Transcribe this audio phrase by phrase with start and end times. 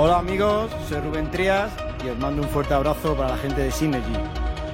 [0.00, 1.72] Hola amigos, soy Rubén Trías
[2.04, 4.14] y os mando un fuerte abrazo para la gente de Synergy.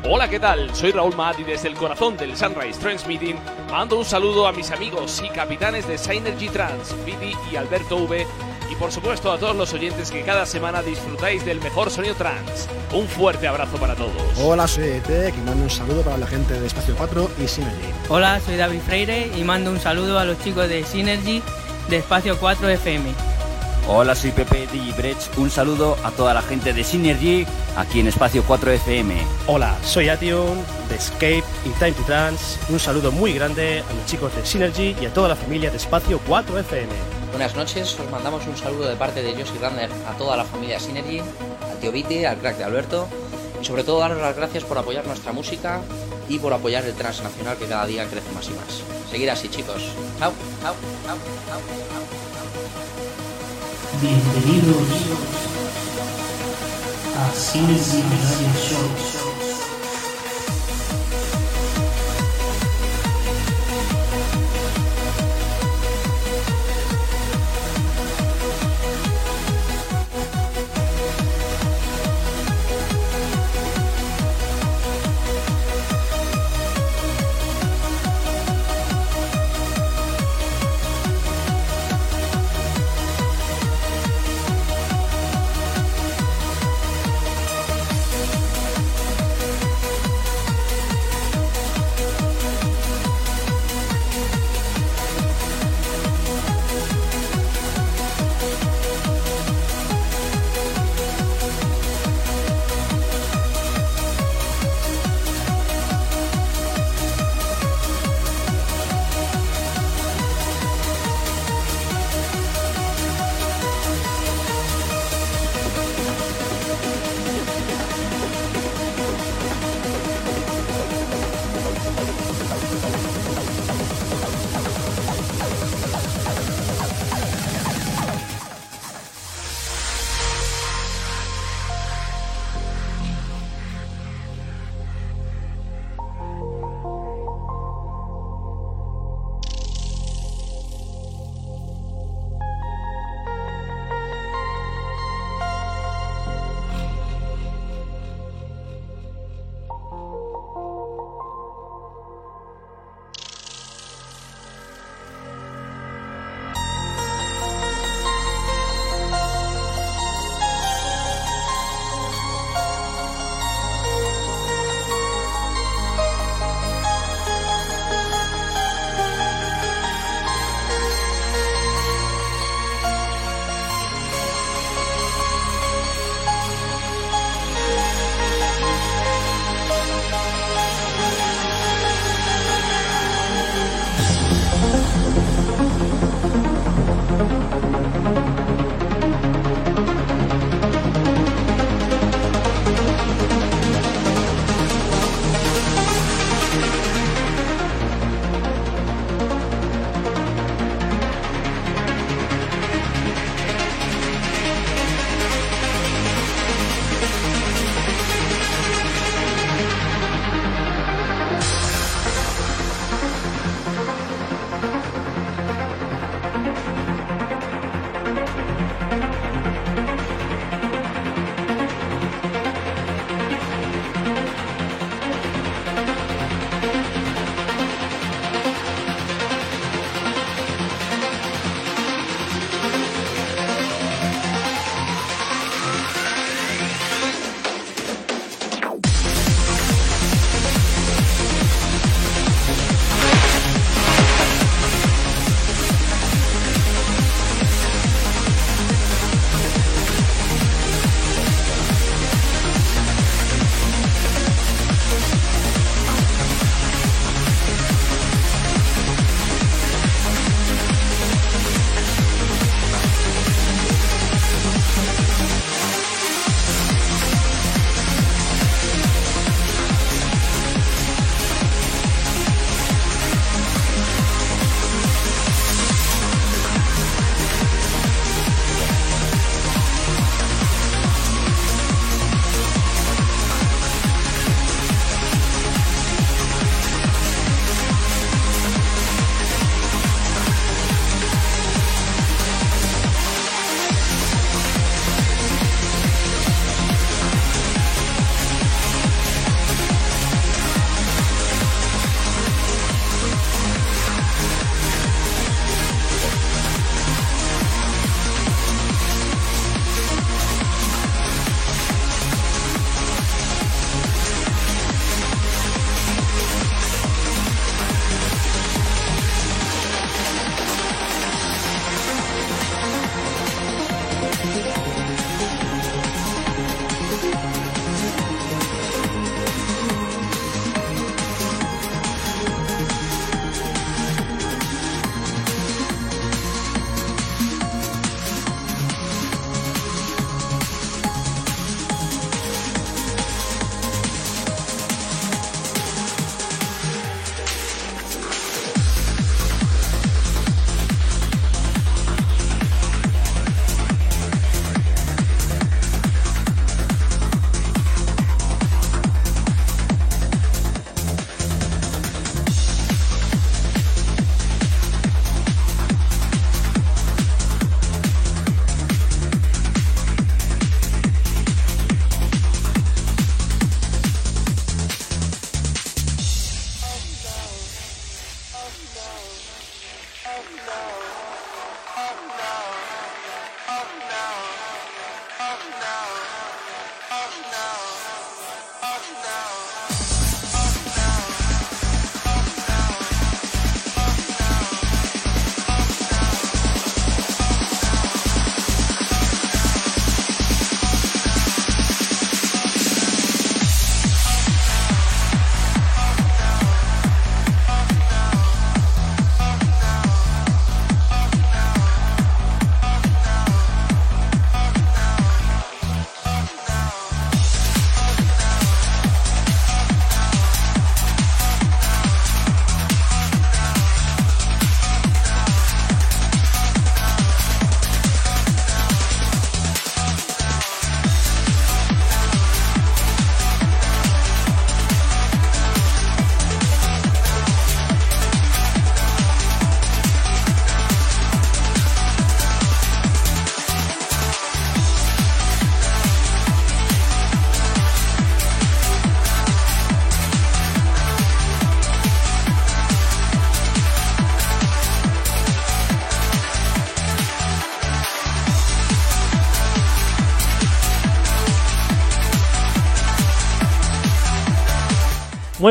[0.07, 0.75] Hola, ¿qué tal?
[0.75, 3.39] Soy Raúl Matt y desde el corazón del Sunrise Transmitting
[3.71, 8.27] mando un saludo a mis amigos y capitanes de Synergy Trans, Vidi y Alberto V,
[8.75, 12.69] y por supuesto a todos los oyentes que cada semana disfrutáis del mejor sonido trans.
[12.93, 14.13] Un fuerte abrazo para todos.
[14.39, 17.93] Hola, soy Tech y mando un saludo para la gente de Espacio 4 y Synergy.
[18.09, 21.43] Hola, soy David Freire y mando un saludo a los chicos de Synergy
[21.89, 23.11] de Espacio 4 FM.
[23.87, 25.19] Hola, soy Pepe Digibrech.
[25.37, 27.47] Un saludo a toda la gente de Synergy
[27.77, 29.15] aquí en Espacio 4 FM.
[29.47, 32.59] Hola, soy Ation de Escape y Time to Dance.
[32.71, 35.77] Un saludo muy grande a los chicos de Synergy y a toda la familia de
[35.77, 37.24] Espacio 4 FM.
[37.35, 40.79] Buenas noches, os mandamos un saludo de parte de Josie Runner a toda la familia
[40.79, 43.09] Synergy, al tío Viti, al crack de Alberto
[43.61, 45.81] y sobre todo daros las gracias por apoyar nuestra música
[46.29, 48.85] y por apoyar el transnacional que cada día crece más y más.
[49.11, 49.83] Seguir así, chicos.
[50.21, 50.75] Chao, chao,
[51.05, 51.17] chao,
[51.49, 51.61] chao.
[54.01, 54.89] Bienvenidos
[57.19, 59.34] a Cines y Radio Show.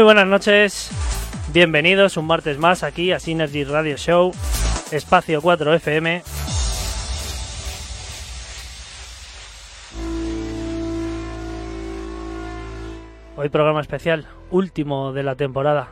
[0.03, 0.89] Muy buenas noches,
[1.53, 4.33] bienvenidos un martes más aquí a Synergy Radio Show,
[4.91, 6.21] Espacio 4 FM.
[13.35, 15.88] Hoy programa especial, último de la temporada,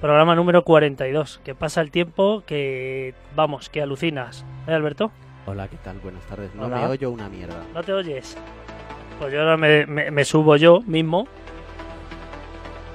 [0.00, 4.44] programa número 42, que pasa el tiempo que, vamos, que alucinas.
[4.66, 5.12] ¿Eh, Alberto?
[5.46, 5.98] Hola, ¿qué tal?
[6.00, 6.52] Buenas tardes.
[6.54, 6.76] No Hola.
[6.80, 7.62] me oyo una mierda.
[7.74, 8.36] ¿No te oyes?
[9.20, 11.28] Pues yo ahora me, me- me subo yo mismo.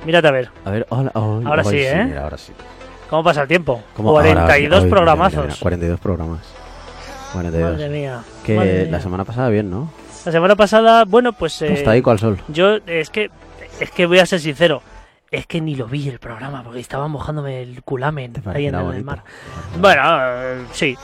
[0.05, 1.11] Mírate a ver, A ver, hola.
[1.15, 2.05] hoy- Ahora sí, ¿eh?
[2.07, 2.53] mira, ahora sí.
[3.09, 3.81] ¿cómo pasa el tiempo?
[3.95, 4.09] ¿Cómo?
[4.09, 5.33] Ahora, 42 hoy, mira, programazos.
[5.37, 6.39] mira, mira, 42 programas.
[7.33, 7.71] 42.
[7.73, 8.23] Madre mía.
[8.45, 9.91] que madre la semana pasada bien, ¿no?
[10.25, 11.61] La semana pasada, bueno, pues...
[11.61, 12.39] eh, Está ahí el sol.
[12.47, 13.29] Yo, es que,
[13.79, 14.81] es que voy a ser sincero.
[15.31, 19.03] Es que ni lo vi el programa porque estaba mojándome el culamen ahí en el
[19.03, 19.23] mar.
[19.79, 20.95] Bueno, eh, sí.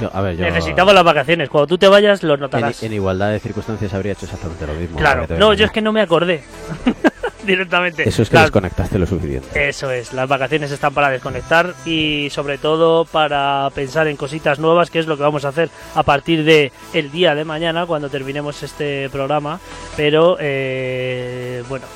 [0.00, 0.44] Yo- a ver, yo.
[0.44, 1.48] Necesitamos las vacaciones.
[1.48, 2.82] Cuando tú te vayas, lo En, notarás.
[2.82, 4.96] en igualdad de circunstancias habría hecho exactamente lo mismo.
[4.98, 5.26] claro.
[5.38, 6.42] No, yo es que no me acordé.
[7.50, 8.08] Directamente.
[8.08, 9.68] Eso es que desconectaste lo suficiente.
[9.68, 14.90] Eso es, las vacaciones están para desconectar y sobre todo para pensar en cositas nuevas,
[14.90, 18.08] que es lo que vamos a hacer a partir de el día de mañana cuando
[18.08, 19.58] terminemos este programa.
[19.96, 21.86] Pero eh, bueno,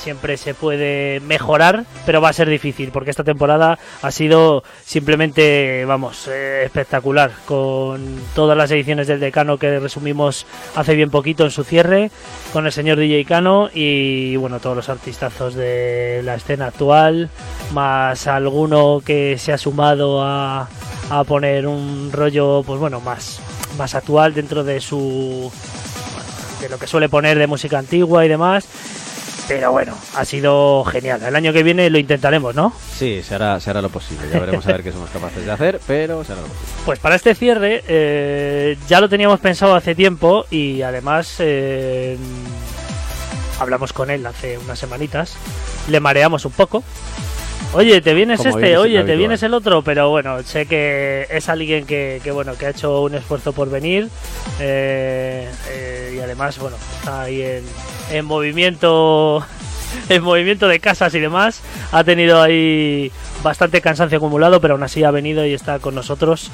[0.00, 5.84] siempre se puede mejorar, pero va a ser difícil porque esta temporada ha sido simplemente,
[5.84, 11.50] vamos, eh, espectacular con todas las ediciones del Decano que resumimos hace bien poquito en
[11.50, 12.10] su cierre
[12.52, 17.28] con el señor DJ Cano y bueno, todos los artistazos de la escena actual,
[17.72, 20.68] más alguno que se ha sumado a,
[21.10, 23.40] a poner un rollo, pues bueno, más,
[23.76, 25.52] más actual dentro de su
[26.60, 28.66] de lo que suele poner de música antigua y demás.
[29.50, 31.24] Pero bueno, ha sido genial.
[31.24, 32.72] El año que viene lo intentaremos, ¿no?
[32.96, 34.28] Sí, se hará, se hará lo posible.
[34.32, 36.72] Ya veremos a ver qué somos capaces de hacer, pero se hará lo posible.
[36.84, 42.16] Pues para este cierre eh, ya lo teníamos pensado hace tiempo y además eh,
[43.58, 45.34] hablamos con él hace unas semanitas,
[45.88, 46.84] le mareamos un poco.
[47.72, 51.48] Oye, te vienes Como este, oye, te vienes el otro, pero bueno, sé que es
[51.48, 54.08] alguien que, que, bueno que ha hecho un esfuerzo por venir
[54.58, 57.64] eh, eh, y además bueno está ahí en,
[58.10, 59.46] en movimiento
[60.08, 61.60] en movimiento de casas y demás
[61.92, 63.10] ha tenido ahí
[63.42, 66.50] bastante cansancio acumulado pero aún así ha venido y está con nosotros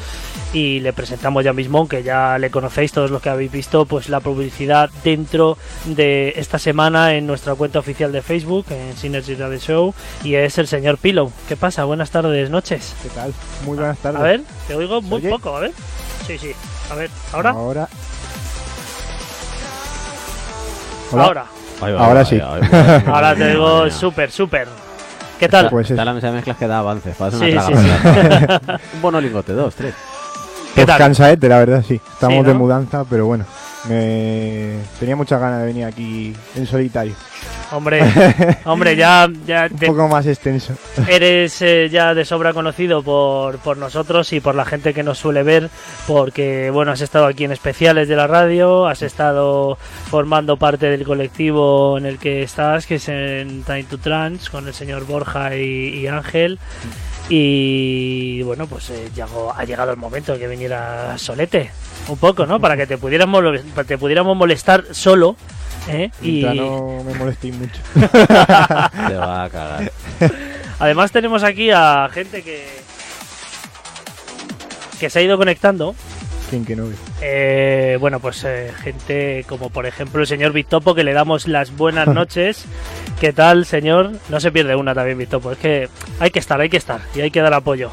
[0.53, 4.09] y le presentamos ya mismo aunque ya le conocéis todos los que habéis visto pues
[4.09, 9.59] la publicidad dentro de esta semana en nuestra cuenta oficial de Facebook en Synergy Radio
[9.59, 11.85] Show y es el señor Pillow ¿qué pasa?
[11.85, 13.33] buenas tardes noches ¿Qué tal?
[13.65, 14.21] Muy buenas tardes.
[14.21, 15.31] a ver te oigo muy oye?
[15.31, 15.73] poco a ver
[16.27, 16.53] sí sí
[16.91, 17.89] a ver ahora Ahora.
[21.13, 21.25] Hola.
[21.25, 21.47] ahora
[21.81, 22.41] Ahí va, Ahora ahí sí.
[22.41, 24.69] ahí ahora te digo súper súper
[25.39, 25.69] ¿qué tal?
[25.69, 27.15] Pues Está es- la mesa de mezclas que da avances.
[27.17, 29.95] Para hacer Sí, una sí, Un bono lingote, dos, tres.
[29.95, 30.99] ¿Qué pues tal?
[30.99, 32.01] cansaete, la verdad, sí.
[32.13, 33.45] Estamos Sí, de mudanza, pero bueno.
[33.89, 34.79] Me...
[34.99, 37.15] Tenía muchas ganas de venir aquí en solitario.
[37.73, 38.01] Hombre,
[38.65, 40.75] hombre, ya, ya Un poco más extenso.
[41.09, 45.19] eres eh, ya de sobra conocido por, por nosotros y por la gente que nos
[45.19, 45.69] suele ver,
[46.07, 49.79] porque bueno, has estado aquí en especiales de la radio, has estado
[50.11, 54.69] formando parte del colectivo en el que estás, que es en Time to Trans, con
[54.69, 55.63] el señor Borja y,
[56.01, 56.59] y Ángel.
[57.29, 61.71] Y bueno, pues eh, llegó- ha llegado el momento de que viniera Solete,
[62.09, 62.61] un poco, ¿no?
[62.61, 63.43] Para que te pudiéramos,
[63.87, 65.37] te pudiéramos molestar solo.
[65.89, 66.11] ¿Eh?
[66.23, 67.81] Y Ya no me molestéis mucho.
[67.95, 69.93] Te va a cagar.
[70.79, 72.67] Además tenemos aquí a gente que
[75.01, 75.95] que se ha ido conectando.
[76.49, 76.95] ¿Quién que no ve?
[77.23, 81.77] Eh, bueno, pues eh, gente como por ejemplo el señor Victopo que le damos las
[81.77, 82.65] buenas noches.
[83.21, 84.13] ¿Qué tal, señor?
[84.29, 85.53] No se pierde una también, Victopo.
[85.53, 85.89] Es que
[86.21, 87.91] hay que estar, hay que estar y hay que dar apoyo.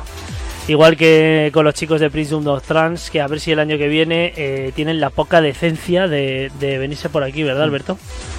[0.67, 3.77] Igual que con los chicos de Prism of Trans, que a ver si el año
[3.77, 7.97] que viene eh, tienen la poca decencia de, de venirse por aquí, ¿verdad, Alberto?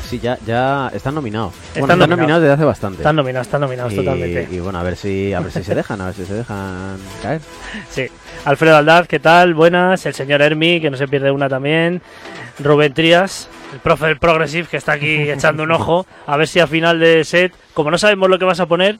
[0.08, 1.52] Sí, ya, ya están nominados.
[1.54, 2.42] Están bueno, están nominados.
[2.42, 2.98] desde hace bastante.
[2.98, 4.48] Están nominados, están nominados y, totalmente.
[4.50, 6.96] y bueno, a ver si a ver si se dejan, a ver si se dejan
[7.22, 7.40] caer.
[7.90, 8.06] Sí.
[8.44, 9.54] Alfredo Aldaz, ¿qué tal?
[9.54, 10.04] Buenas.
[10.06, 12.00] El señor Hermi, que no se pierde una también.
[12.58, 16.06] Rubén Trías, el profe del Progressive, que está aquí echando un ojo.
[16.26, 18.98] A ver si al final de set, como no sabemos lo que vas a poner,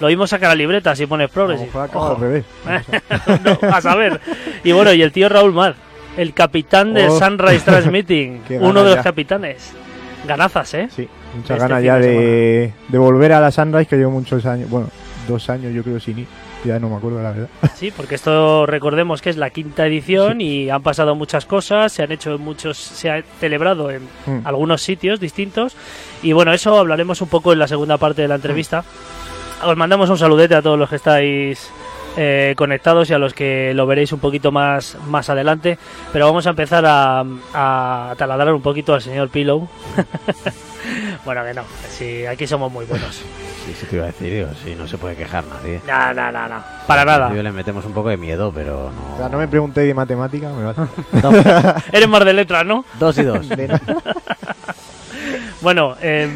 [0.00, 1.70] lo mismo saca la libreta si pones Progressive.
[1.94, 2.44] Ojo, revés.
[3.44, 4.20] No, a saber.
[4.64, 5.74] Y bueno, y el tío Raúl Mar,
[6.16, 7.18] el capitán del Oh.
[7.18, 9.02] Sunrise Transmitting, uno de los ya.
[9.02, 9.72] capitanes.
[10.26, 10.88] Ganazas, ¿eh?
[10.94, 14.46] Sí, muchas Este ganas ya de de, de volver a la Sunrise, que llevo muchos
[14.46, 14.70] años.
[14.70, 14.88] Bueno,
[15.28, 16.26] dos años yo creo sin ir.
[16.64, 17.48] Ya no me acuerdo la verdad.
[17.74, 22.04] Sí, porque esto recordemos que es la quinta edición y han pasado muchas cosas, se
[22.04, 24.46] han hecho muchos, se ha celebrado en Mm.
[24.46, 25.74] algunos sitios distintos
[26.22, 28.84] y bueno, eso hablaremos un poco en la segunda parte de la entrevista.
[29.62, 31.70] Os mandamos un saludete a todos los que estáis
[32.16, 35.78] eh, conectados y a los que lo veréis un poquito más, más adelante,
[36.12, 39.68] pero vamos a empezar a, a taladrar un poquito al señor Pillow.
[41.24, 43.14] bueno, que no, sí, aquí somos muy buenos.
[43.64, 45.80] Sí, sí te iba a decir, digo, sí, no se puede quejar nadie.
[45.86, 46.64] No, no, no, no.
[46.86, 47.28] Para nada.
[47.28, 49.14] principio le metemos un poco de miedo, pero no.
[49.14, 50.88] O sea, no me preguntéis de matemática, me vale.
[51.92, 52.84] Eres más de letras, ¿no?
[52.98, 53.46] Dos y dos.
[55.62, 56.28] Bueno, eh,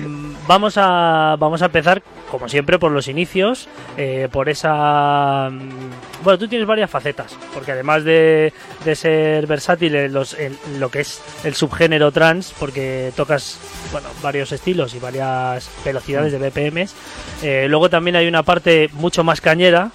[0.46, 5.48] vamos, a, vamos a empezar, como siempre, por los inicios, eh, por esa...
[5.50, 8.52] mm, Bueno, tú tienes varias facetas, porque además de,
[8.84, 13.58] de ser versátil en, los, en lo que es el subgénero trans, porque tocas
[13.92, 16.94] bueno, varios estilos y varias velocidades de BPMs,
[17.42, 19.90] eh, luego también hay una parte mucho más cañera,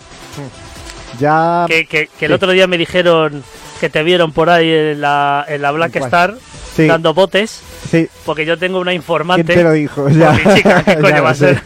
[1.20, 1.66] Ya.
[1.68, 2.36] que, que- que el sí.
[2.36, 3.44] otro día me dijeron
[3.80, 5.96] que te vieron por ahí en la, en la Black.
[5.98, 6.36] Star
[6.76, 6.88] Sí.
[6.88, 8.08] dando botes, Sí.
[8.26, 9.54] porque yo tengo una ¿Quién informante.
[9.56, 10.08] te lo dijo?
[10.10, 10.32] Ya.
[10.32, 11.62] mi chica, ¿qué Ya coño lo va a ser?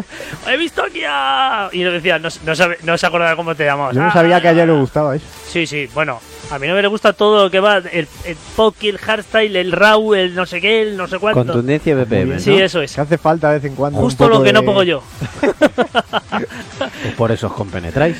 [0.52, 1.70] ¡He visto aquí a...
[1.72, 3.94] Y nos decía, no, no, sabe- no se acordaba cómo te llamabas.
[3.94, 5.24] Yo no Ah, sabía que a ella le gustaba eso.
[5.48, 8.84] Sí, sí, bueno, a mi novia le gusta todo lo que va, el, el poke,
[8.90, 11.40] el hardstyle, el raw, el no sé qué, el no sé cuánto.
[11.44, 12.38] Contundencia y BPM, ¿no?
[12.40, 12.94] Sí, eso es.
[12.94, 13.98] Que hace falta de vez en cuando.
[14.00, 15.02] Justo lo que no de- pongo yo.
[15.40, 18.16] Pues por eso os compenetráis.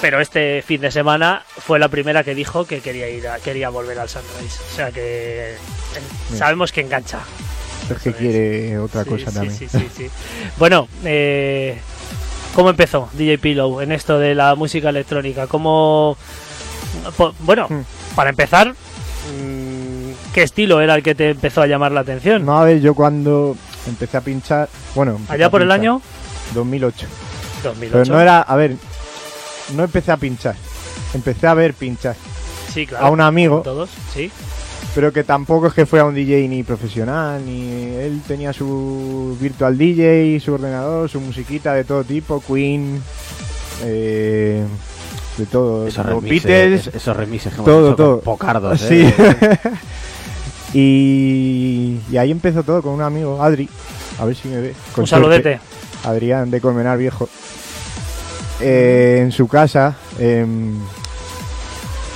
[0.00, 3.68] Pero este fin de semana fue la primera que dijo que quería ir a- quería
[3.70, 4.60] volver al Sunrise.
[4.72, 5.56] O sea que eh,
[6.36, 7.20] sabemos que engancha.
[7.90, 9.90] Es que quiere otra Sí, cosa sí, también.
[9.94, 10.10] sí.
[10.58, 11.78] Bueno, eh,
[12.54, 15.46] ¿cómo empezó DJ Pillow en esto de la música electrónica?
[15.46, 16.16] ¿Cómo...
[17.40, 17.82] bueno, Hmm.
[18.14, 22.44] para empezar, mm, ¿qué estilo era el que te empezó a llamar la atención?
[22.44, 24.68] No, a ver, yo cuando empecé a pinchar.
[24.94, 25.20] Bueno.
[25.28, 26.00] ¿Allá por el año?
[26.54, 27.06] 2008.
[27.62, 27.98] 2008.
[28.02, 28.40] Pero no era.
[28.42, 28.76] A ver.
[29.74, 30.56] No empecé a pinchar.
[31.14, 32.16] Empecé a ver pinchar.
[32.72, 33.06] Sí, claro.
[33.06, 33.60] A un amigo.
[33.62, 34.30] Todos, sí.
[34.94, 39.76] Pero que tampoco es que fuera un DJ ni profesional, ni él tenía su virtual
[39.76, 43.02] DJ, su ordenador, su musiquita de todo tipo, Queen,
[43.82, 44.62] eh,
[45.36, 48.20] de todo, Esos los remixes, Beatles, es- esos remixes que hemos todo, hecho con todo.
[48.20, 49.02] pocardos, Sí.
[49.02, 49.58] ¿eh?
[50.74, 53.68] y, y ahí empezó todo con un amigo, Adri,
[54.20, 54.74] a ver si me ve.
[54.94, 55.58] con Un saludete.
[56.04, 57.28] Adrián de Colmenar Viejo.
[58.60, 59.96] Eh, en su casa.
[60.18, 60.78] em,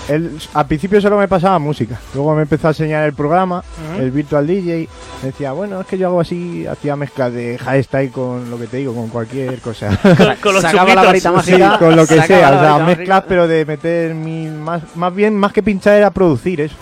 [0.09, 2.01] él al principio solo me pasaba música.
[2.15, 3.63] Luego me empezó a enseñar el programa,
[3.99, 4.89] el Virtual DJ.
[5.23, 8.69] Me decía, bueno, es que yo hago así, hacía mezclas de style con lo que
[8.69, 9.95] te digo, con cualquier cosa.
[10.03, 13.47] Con, con los Sacaba la Sí, con lo que Sacaba sea, o sea, mezclas, pero
[13.47, 16.77] de meter mil más, más bien, más que pinchar era producir eso.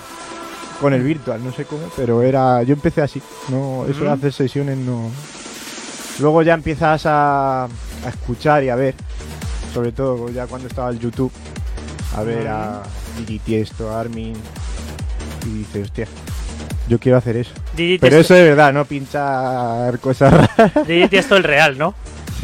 [0.81, 2.63] Con el virtual, no sé cómo, pero era.
[2.63, 3.21] Yo empecé así.
[3.49, 5.11] No, eso de hacer sesiones no.
[6.21, 8.95] Luego ya empiezas a, a escuchar y a ver.
[9.77, 11.31] Sobre todo ya cuando estaba el YouTube.
[12.17, 12.83] A ver a
[13.19, 14.33] Digi Tiesto, a Armin.
[15.45, 16.09] Y dices, hostia,
[16.89, 17.53] yo quiero hacer eso.
[17.77, 20.87] Pero eso de verdad, no pinchar cosas raras.
[20.89, 21.93] DJ Tiesto el real, ¿no?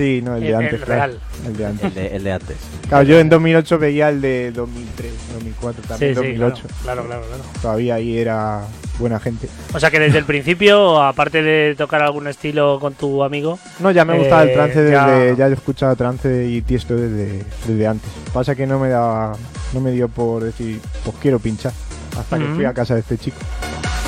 [0.02, 0.72] Sí, no, el de El- antes.
[0.72, 1.00] el claro.
[1.12, 1.18] real.
[1.46, 1.84] El de antes.
[1.84, 2.56] El de, el de antes.
[2.88, 6.62] Claro, yo en 2008 veía el de 2003, 2004, también Sí, sí, 2008.
[6.82, 7.42] claro, claro, claro.
[7.62, 8.62] Todavía ahí era
[8.98, 9.48] buena gente.
[9.72, 13.90] O sea que desde el principio, aparte de tocar algún estilo con tu amigo, No,
[13.92, 15.36] ya me gustaba el Eh, trance ya- desde.
[15.36, 18.10] Ya, he escuchado trance y tiesto desde, desde antes.
[18.32, 19.36] Pasa que no me daba.
[19.72, 21.72] No me dio por decir, pues quiero pinchar.
[22.18, 22.56] Hasta que Ujú.
[22.56, 23.38] fui a casa de este chico.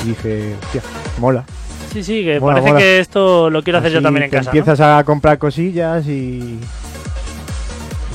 [0.03, 0.81] Y dije, hostia,
[1.19, 1.43] mola.
[1.95, 2.79] Sí, sí, que Mola, parece mola.
[2.79, 4.51] que esto lo quiero hacer yo también en te casa.
[4.51, 4.57] ¿no?
[4.57, 6.59] Empiezas a comprar cosillas y.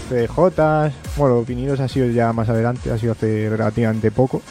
[0.09, 0.93] CDJs.
[1.17, 4.43] Bueno, vinilos ha sido ya más adelante, ha sido hace relativamente poco.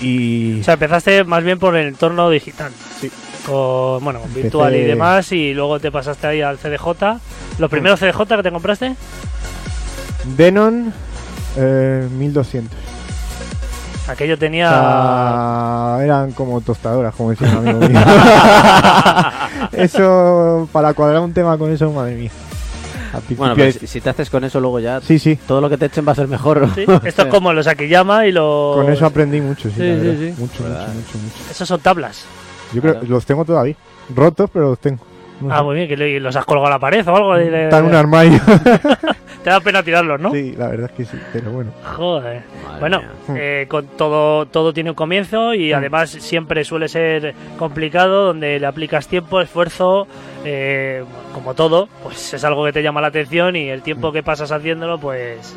[0.00, 0.60] Y.
[0.60, 2.72] O sea, empezaste más bien por el entorno digital.
[3.00, 3.10] Sí.
[3.46, 7.18] Con, bueno, con Empecé- virtual y demás, y luego te pasaste ahí al CDJ.
[7.58, 8.94] ¿Los primeros CDJ que te compraste?
[10.36, 10.92] Denon
[11.56, 12.78] eh, 1200.
[14.06, 15.98] Aquello tenía...
[16.02, 18.00] eran como tostadoras, como decía un amigo mío.
[19.72, 22.30] eso, para cuadrar un tema con eso, madre mía.
[23.36, 25.78] Bueno, pero si, si te haces con eso luego ya Sí, sí, todo lo que
[25.78, 26.68] te echen va a ser mejor.
[26.74, 28.76] Sí, Esto es como los Akiyama y los...
[28.76, 30.34] con eso aprendí mucho, sí, Sí, la sí, sí.
[30.40, 30.88] Mucho, ¿Verdad?
[30.88, 31.50] mucho, mucho, mucho.
[31.50, 32.24] Esos son tablas.
[32.72, 33.06] Yo creo Claro.
[33.08, 33.76] los tengo todavía.
[34.14, 34.98] Rotos, pero los tengo.
[35.40, 35.62] No Ah, sé.
[35.64, 37.36] muy bien, que los has colgado a la pared o algo.
[37.36, 38.40] Está en un armario.
[39.44, 40.32] Te da pena tirarlos, ¿no?
[40.32, 41.70] Sí, la verdad es que sí, pero bueno.
[41.96, 42.42] Joder.
[42.64, 43.02] Madre Bueno.
[43.28, 43.34] Hmm.
[43.36, 45.76] eh, con todo, todo tiene un comienzo y Hmm.
[45.76, 50.08] además siempre suele ser complicado, donde le aplicas tiempo, esfuerzo,
[50.46, 54.12] eh, como todo, pues es algo que te llama la atención y el tiempo Hmm.
[54.14, 55.54] que pasas haciéndolo, pues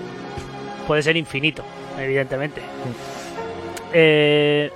[0.86, 1.64] puede ser infinito,
[1.98, 2.62] evidentemente.
[3.94, 4.70] Eh,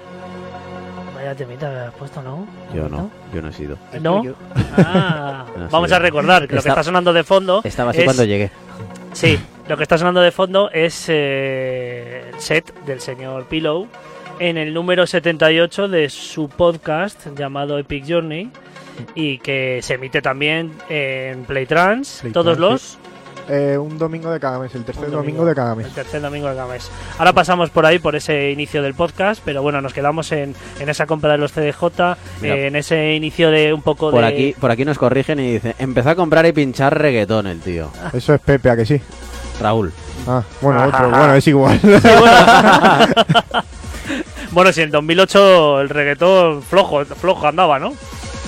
[1.16, 2.48] vaya temita que has puesto, ¿no?
[2.74, 3.78] Yo no, yo no he sido.
[4.02, 4.24] ¿No?
[4.78, 8.00] Ah, No, vamos a recordar que lo que Está- está sonando de fondo Estaba así
[8.00, 8.50] es- cuando llegué.
[9.14, 13.88] Sí, lo que está sonando de fondo es eh, el set del señor Pillow
[14.40, 18.50] en el número 78 de su podcast llamado Epic Journey
[19.14, 22.98] y que se emite también en Playtrans Playtrans, todos los
[23.50, 25.88] eh, un domingo de cada mes, el tercer domingo, de cada mes.
[25.88, 26.90] El tercer domingo de cada mes.
[27.18, 30.90] Ahora pasamos por ahí, por ese inicio del podcast, pero bueno, nos quedamos en, en
[30.90, 31.84] esa compra de los CDJ,
[32.42, 32.56] Mira.
[32.56, 34.28] eh, en ese inicio de un poco Por de...
[34.28, 37.90] aquí, por aquí nos corrigen y dicen, empezó a comprar y pinchar reggaetón el tío.
[38.14, 39.02] Eso es Pepe, ¿a que sí?
[39.60, 39.92] Raúl.
[40.28, 40.88] Ah, bueno, Ajá.
[40.88, 41.80] otro, bueno, es igual.
[44.52, 47.94] Bueno, si en 2008 el reggaetón flojo, flojo andaba, ¿no?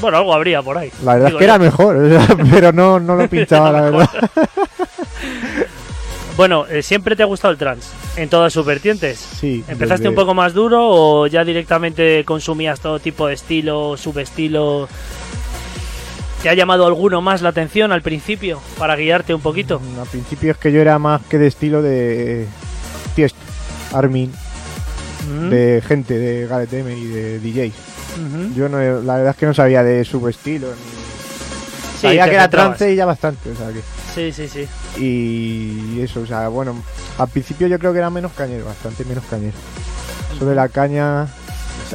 [0.02, 0.92] Bueno, algo habría por ahí.
[1.02, 1.54] La verdad Digo es que yo.
[1.54, 1.98] era mejor,
[2.52, 4.10] pero no, no lo pinchaba, la verdad.
[6.38, 7.90] Bueno, eh, ¿siempre te ha gustado el trance?
[8.16, 9.20] En todas sus vertientes.
[9.20, 9.64] Sí.
[9.68, 14.90] ¿Empezaste desde- un poco más duro o ya directamente consumías todo tipo de estilo, subestilo?
[16.42, 19.80] ¿Te ha llamado alguno más la atención al principio para guiarte un poquito?
[20.00, 22.48] Al principio es que yo era más que de estilo de
[23.16, 23.38] Tiesto,
[23.94, 24.32] Armin,
[25.30, 27.74] Mm, de gente de Gareth y de DJs.
[28.58, 30.68] Yo no, la verdad es que no sabía de subestilo.
[30.68, 31.03] Ni...
[32.04, 33.82] Sí, sabía que era trance y ya bastante, o sea que...
[34.14, 34.68] Sí, sí, sí.
[35.02, 36.76] Y eso, o sea, bueno,
[37.18, 39.54] al principio yo creo que era menos cañero, bastante menos cañero.
[40.36, 41.28] Eso de la caña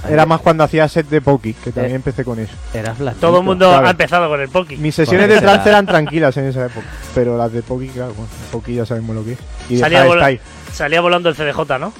[0.08, 2.52] era más cuando hacía set de Poki, que también Eh, empecé con eso.
[2.98, 3.18] Blanco.
[3.20, 3.86] Todo el mundo claro.
[3.86, 4.76] ha empezado con el Poki.
[4.76, 8.12] Mis sesiones Bueno, de trance eran tranquilas en esa época, pero las de Poki, claro,
[8.14, 9.38] bueno, Poki ya sabemos lo que es.
[9.68, 10.40] Y Salía, Style.
[10.72, 11.92] salía volando el CDJ, ¿no?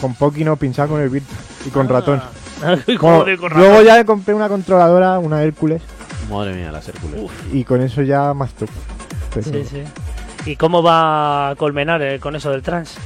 [0.00, 2.22] Con Poki no pinchaba con el Virtua y con ratón.
[2.62, 2.76] Ah.
[2.98, 3.84] Con luego ratón.
[3.84, 5.82] ya le compré una controladora, una Hércules,
[6.30, 7.20] Madre mía, las Hércules.
[7.52, 8.50] y con eso ya más.
[8.58, 8.70] Pero
[9.50, 9.82] Sí, sí.
[10.46, 12.98] ¿Y cómo va a Colmenar eh, con eso del trance?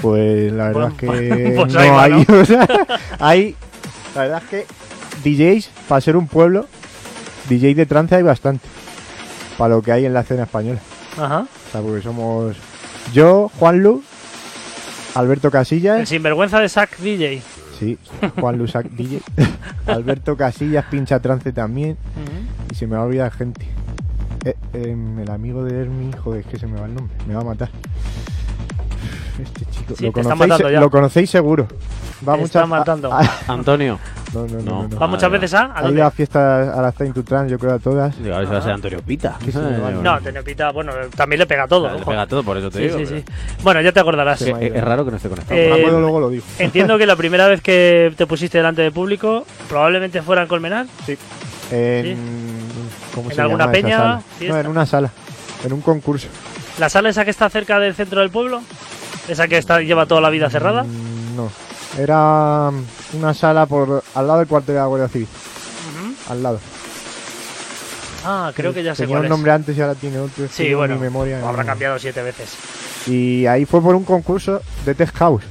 [0.00, 2.12] Pues la verdad es Pues- que pues no va, hay.
[2.28, 2.38] ¿no?
[2.40, 2.66] o sea,
[3.18, 3.56] hay.
[4.14, 4.66] La verdad es que
[5.28, 6.66] DJs, para ser un pueblo,
[7.48, 8.66] DJ de trance hay bastante.
[9.58, 10.80] Para lo que hay en la escena española.
[11.16, 11.40] Ajá.
[11.68, 12.56] O sea, porque somos
[13.12, 14.02] yo, Juan Lu,
[15.14, 16.08] Alberto El Casillas.
[16.08, 17.42] sinvergüenza de Sack DJ.
[17.78, 17.98] Sí,
[18.40, 19.20] Juan Lu Sac DJ.
[19.86, 21.96] Alberto Casillas pincha trance también.
[22.70, 23.66] Y se me va a olvidar gente.
[24.44, 27.34] Eh, em, el amigo de Hermi, joder, es que se me va el nombre, me
[27.34, 27.70] va a matar.
[29.42, 30.80] Este chico, Sí, lo, te está conocéis, matando ya.
[30.80, 31.66] lo conocéis seguro.
[32.26, 33.12] Va Te muchas está matando.
[33.12, 33.98] a- a- Antonio.
[34.32, 34.82] no, no, no, No.
[34.82, 34.98] no, no.
[34.98, 35.62] ¿Va muchas veces a?
[35.64, 35.98] ¿A Ha dónde?
[35.98, 38.16] ido a fiestas a las Time to Trans, yo creo a todas.
[38.22, 39.36] Digo, a ver si va a ser Antonio Pita.
[39.44, 41.88] Se No, Tenepita, bueno, también le pega todo.
[41.88, 42.10] Le ojo.
[42.10, 42.98] pega todo, por eso te Sí, digo.
[42.98, 43.24] sí, pero- sí.
[43.62, 44.40] Bueno, ya te acordarás.
[44.42, 45.58] Es, raro que no esté conectado.
[45.60, 46.44] Eh, luego lo digo.
[46.58, 50.86] Entiendo que la primera vez que te pusiste delante de público probablemente fuera en Colmenar.
[51.70, 52.18] En,
[53.14, 54.22] ¿cómo ¿En se alguna llama peña?
[54.48, 55.10] No, en una sala.
[55.64, 56.28] En un concurso.
[56.78, 58.60] ¿La sala esa que está cerca del centro del pueblo?
[59.28, 60.84] ¿Esa que está, lleva toda la vida cerrada?
[60.84, 61.50] Mm, no.
[61.98, 65.28] Era mm, una sala por al lado del cuartel de la Guardia Civil.
[66.28, 66.58] Al lado.
[68.26, 69.30] Ah, creo que ya sé Tenía cuál un es.
[69.30, 70.46] nombre antes y ahora tiene otro.
[70.50, 72.54] Sí, bueno, Mi memoria lo habrá no- cambiado siete veces.
[73.06, 75.42] Y ahí fue por un concurso de Tech House.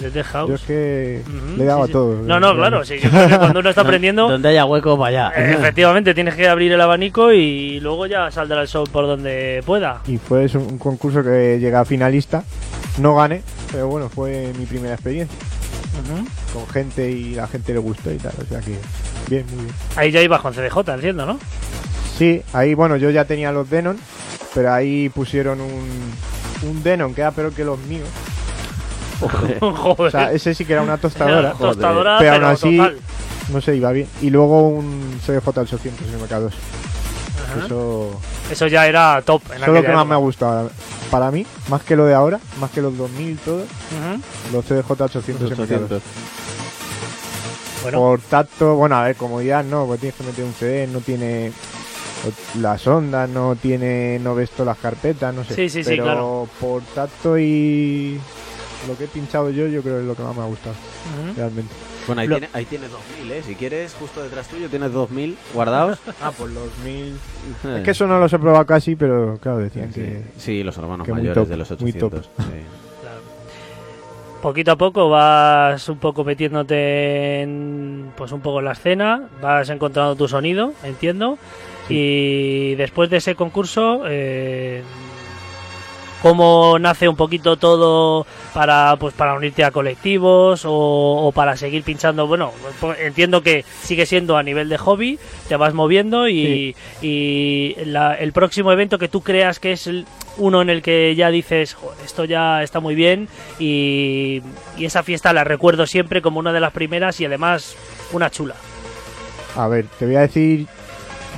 [0.00, 0.48] De The House.
[0.48, 1.22] Yo es que
[1.56, 1.92] le daba sí, sí.
[1.92, 2.16] todo.
[2.24, 5.30] No, no, claro, sí, yo creo que cuando uno está aprendiendo, Donde haya hueco, vaya.
[5.36, 9.62] eh, efectivamente tienes que abrir el abanico y luego ya saldrá el sol por donde
[9.64, 10.00] pueda.
[10.08, 12.42] Y fue un concurso que llegué a finalista.
[12.98, 15.36] No gané, pero bueno, fue mi primera experiencia.
[16.52, 18.32] Con gente y la gente le gustó y tal.
[18.40, 18.78] O sea que,
[19.28, 19.74] bien, muy bien.
[19.96, 21.38] Ahí ya ibas con CDJ, entiendo, ¿no?
[22.18, 23.98] Sí, ahí, bueno, yo ya tenía los Denon,
[24.54, 25.88] pero ahí pusieron un,
[26.68, 28.08] un Denon que era peor que los míos.
[29.20, 29.58] Joder.
[29.60, 30.06] Joder.
[30.06, 31.52] O sea, ese sí que era una tostadora.
[31.52, 32.98] Tostadora, pero pero, aún así, total.
[33.52, 34.08] no sé, iba bien.
[34.22, 36.46] Y luego un CDJ 800 MK2.
[36.46, 36.50] Ajá.
[37.64, 40.70] Eso, Eso ya era top en eso es lo que más me ha gustado.
[41.10, 44.20] Para mí, más que lo de ahora, más que los 2000 todo, Ujú.
[44.52, 46.00] los CDJ 800 MK2.
[47.82, 51.00] Bueno, Por tacto, bueno, a ver, comodidad no, porque tienes que meter un CD, no
[51.00, 51.52] tiene
[52.60, 55.54] las ondas, no tiene, no ves todas las carpetas, no sé.
[55.54, 56.48] Sí, sí, sí, pero claro.
[56.60, 58.18] por tacto y
[58.88, 60.74] lo que he pinchado yo, yo creo que es lo que más me ha gustado,
[61.36, 61.74] realmente.
[62.06, 63.42] Bueno, ahí, Lo- tiene, ahí tienes 2000, ¿eh?
[63.42, 65.98] Si quieres, justo detrás tuyo tienes 2000 guardados.
[66.22, 67.14] Ah, por los mil.
[67.64, 70.22] Eh, Es que eso no los he probado casi, pero claro, decían sí, que.
[70.38, 72.14] sí, los hermanos mayores top, de los muy top.
[72.14, 72.30] 800.
[72.36, 72.42] sí.
[73.02, 73.20] Claro.
[74.42, 79.68] Poquito a poco vas un poco metiéndote en, pues un poco en la escena, vas
[79.70, 81.38] encontrando tu sonido, entiendo.
[81.88, 84.82] Y después de ese concurso, eh,
[86.24, 91.82] ¿cómo nace un poquito todo para, pues, para unirte a colectivos o, o para seguir
[91.82, 92.26] pinchando?
[92.26, 97.74] Bueno, pues, entiendo que sigue siendo a nivel de hobby, te vas moviendo y, y
[97.84, 100.06] la- el próximo evento que tú creas que es el-
[100.38, 104.40] uno en el que ya dices, "Joder, esto ya está muy bien y,
[104.78, 107.76] y esa fiesta la recuerdo siempre como una de las primeras y además
[108.12, 108.54] una chula.
[109.56, 110.66] A ver, te voy a decir.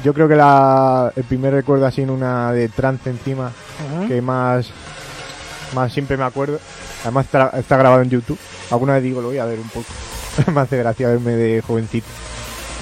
[0.04, 3.50] Yo creo que la, el primer recuerdo así en una de trance encima,
[4.08, 4.70] que más,
[5.74, 6.58] más siempre me acuerdo.
[7.02, 8.38] Además está, está grabado en YouTube.
[8.70, 9.86] Alguna vez digo, lo voy a ver un poco.
[10.52, 12.06] me hace gracia verme de jovencito.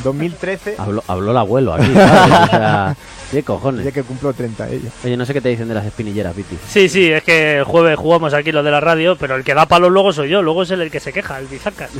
[0.02, 0.74] 2013.
[0.78, 2.42] Habló, habló el abuelo aquí, ¿sabes?
[2.42, 2.96] O sea,
[3.30, 3.84] ¿Qué cojones?
[3.84, 4.90] Ya que cumplo 30 ella.
[5.04, 6.56] Oye, no sé qué te dicen de las espinilleras, Viti.
[6.68, 9.54] Sí, sí, es que el jueves jugamos aquí lo de la radio, pero el que
[9.54, 11.90] da palos luego soy yo, luego es él el que se queja, el bizacas.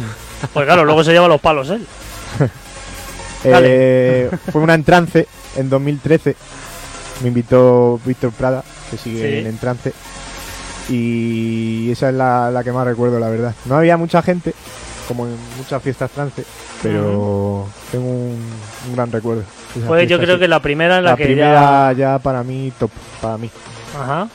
[0.53, 1.87] Pues claro, luego se lleva los palos él.
[3.47, 6.35] Eh, fue una entrance en 2013.
[7.23, 9.39] Me invitó Víctor Prada, que sigue Sí.
[9.39, 9.93] en entrance.
[10.89, 13.55] Y esa es la, la que más recuerdo, la verdad.
[13.65, 14.55] No había mucha gente,
[15.09, 16.45] como en muchas fiestas trance,
[16.83, 18.39] pero tengo un,
[18.89, 19.45] un gran recuerdo.
[19.87, 20.41] Pues yo creo sí.
[20.41, 22.19] que la primera en la, que primera ya...
[22.19, 23.51] para mí, top, para mí.
[23.95, 24.01] ya...
[24.03, 24.29] Ajá.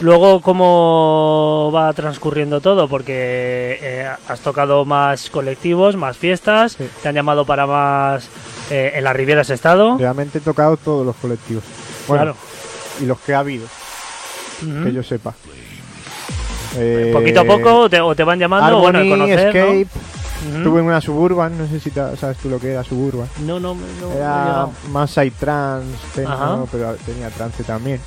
[0.00, 2.86] Luego, ¿cómo va transcurriendo todo?
[2.86, 8.28] Porque eh, has tocado más colectivos, más fiestas, te han llamado para más...
[8.70, 9.96] eh, en la Riviera has estado.
[9.98, 11.64] Realmente he tocado todos los colectivos.
[12.08, 12.36] Bueno, Claro.
[13.00, 13.66] Y los que ha habido,
[14.84, 15.34] que yo sepa.
[16.76, 19.72] Eh, Poquito a poco te, o te van llamando, bueno, conocer, ¿no?
[19.72, 19.86] Escape.
[20.56, 23.28] Estuve en una Suburban, no sé si sabes tú lo que era Suburban.
[23.40, 25.80] No, no, no, no Era más side Ajá.
[26.14, 28.00] techno, pero tenía trance también.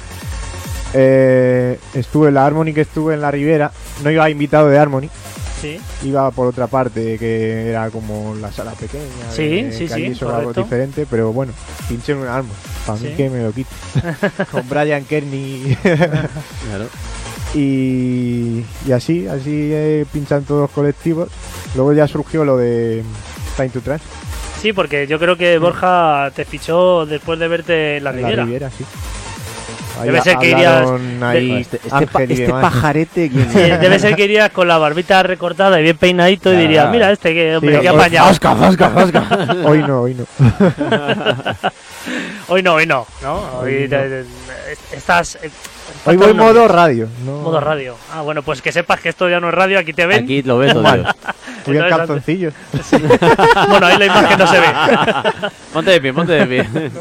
[0.94, 3.72] Eh, estuve en la Harmony que estuve en la Ribera.
[4.04, 5.10] No iba invitado de Harmony,
[5.62, 5.80] Sí.
[6.04, 9.04] iba por otra parte que era como la sala pequeña.
[9.32, 11.52] Sí, de- sí, que allí sí, algo diferente, pero bueno,
[11.88, 12.54] pinché en una Harmony.
[12.86, 13.70] Para mí que me lo quito.
[14.52, 15.78] Con Brian Kearney.
[15.84, 16.86] Claro.
[17.56, 21.30] Y, y así, así eh, pinchan todos los colectivos.
[21.76, 23.04] Luego ya surgió lo de
[23.56, 24.06] Time to Trance.
[24.62, 28.36] Sí, porque yo creo que Borja te fichó después de verte en la en Riviera.
[28.38, 28.84] La Riviera, sí.
[30.04, 30.88] Debe ser que irías-
[31.22, 32.62] ahí Este, este, Ángel pa- y este demás.
[32.62, 36.54] pajarete, ¿quién Sí, debe ser que irías con la barbita recortada y bien peinadito y
[36.54, 36.62] Claro.
[36.68, 38.28] dirías, mira este que hombre, Sí, qué hoy- apañado.
[38.30, 39.24] Zasca, zasca, zasca.
[39.66, 40.26] Hoy no, hoy no.
[42.48, 43.36] Hoy no, hoy no, ¿no?
[43.60, 43.90] Hoy Hoy no.
[43.90, 44.26] te-
[44.96, 45.36] estás...
[45.44, 45.52] eh,
[46.06, 47.08] Hoy voy modo radio.
[47.26, 47.96] No, Modo radio.
[48.14, 50.24] Ah, bueno, pues que sepas que esto ya no es radio, aquí te ven.
[50.24, 51.04] Aquí lo ves, Mal.
[51.04, 51.16] Dios.
[51.66, 52.54] Voy en Entonces, calzoncillos.
[53.70, 54.68] bueno, ahí la imagen no se ve.
[55.74, 56.92] Ponte de pie, ponte de pie.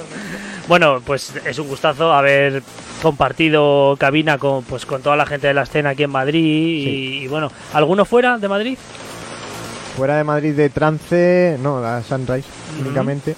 [0.69, 2.63] Bueno, pues es un gustazo haber
[3.01, 7.25] compartido cabina con pues con toda la gente de la escena aquí en Madrid y,
[7.25, 8.79] y, bueno, ¿alguno fuera de Madrid?
[9.97, 12.47] Fuera de Madrid de trance, no, la Sunrise
[12.81, 13.35] únicamente.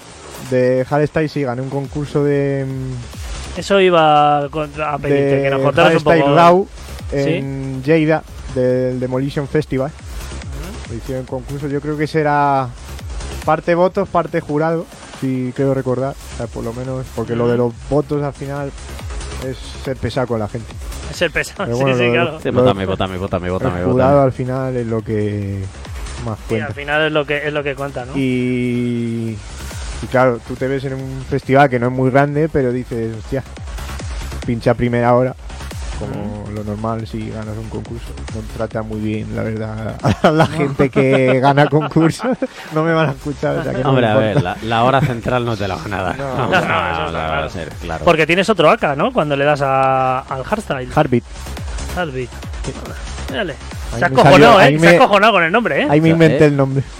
[0.49, 4.49] De Hardstyle sí, gané un concurso de, mm, Eso iba a
[4.97, 6.35] pedirte de que nos contaras un poco.
[6.35, 6.67] Raw
[7.11, 7.17] ¿Sí?
[7.17, 9.91] en Lleida del Demolition Festival.
[10.93, 12.67] Hicieron concurso, yo creo que será
[13.45, 14.85] parte votos, parte jurado,
[15.21, 18.71] si creo recordar, o sea, por lo menos, porque lo de los votos al final
[19.47, 20.67] es ser pesado con la gente.
[21.09, 22.39] Es el pesado, sí, bueno, sí, lo- claro.
[22.41, 25.63] Sí, Vótame, vótame, vótame, vótame, el jurado al final es lo que
[26.25, 26.67] más Sí, cuenta.
[26.67, 28.17] al final es lo que es lo que cuenta, ¿no?
[28.17, 29.37] Y,
[30.01, 33.15] y claro, tú te ves en un festival que no es muy grande, pero dices,
[33.17, 33.43] hostia,
[34.45, 35.35] pincha primera hora,
[36.01, 38.07] como lo normal si ganas un concurso.
[38.35, 42.37] No trata muy bien, la verdad, a la gente que gana concursos.
[42.73, 43.57] No me van a escuchar.
[43.59, 45.75] o sea que no Hombre, me a ver, la, la hora central no te la
[45.75, 46.17] van a dar.
[46.17, 47.45] No, No, no, no, claro.
[47.45, 48.03] a ser, claro.
[48.05, 49.11] Porque tienes otro AK, ¿no?
[49.13, 50.89] Cuando le das a, al hardstyle.
[50.95, 51.23] Heartbeat.
[51.95, 52.29] Heartbeat.
[53.97, 54.79] Se ha me cojonado, salió- ¿eh?
[54.79, 55.87] Se ha me- cojonado con el nombre, ¿eh?
[55.89, 56.47] Ahí me inventé ¿eh?
[56.47, 56.83] el nombre.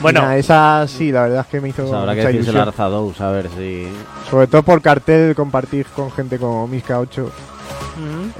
[0.00, 0.30] Bueno.
[0.32, 2.62] Esa sí, la verdad es que me hizo sea, habrá que mucha decirse la.
[2.62, 3.86] Arzadous, a ver si.
[4.30, 7.30] Sobre todo por cartel, compartir con gente como Miska 8, Ujú.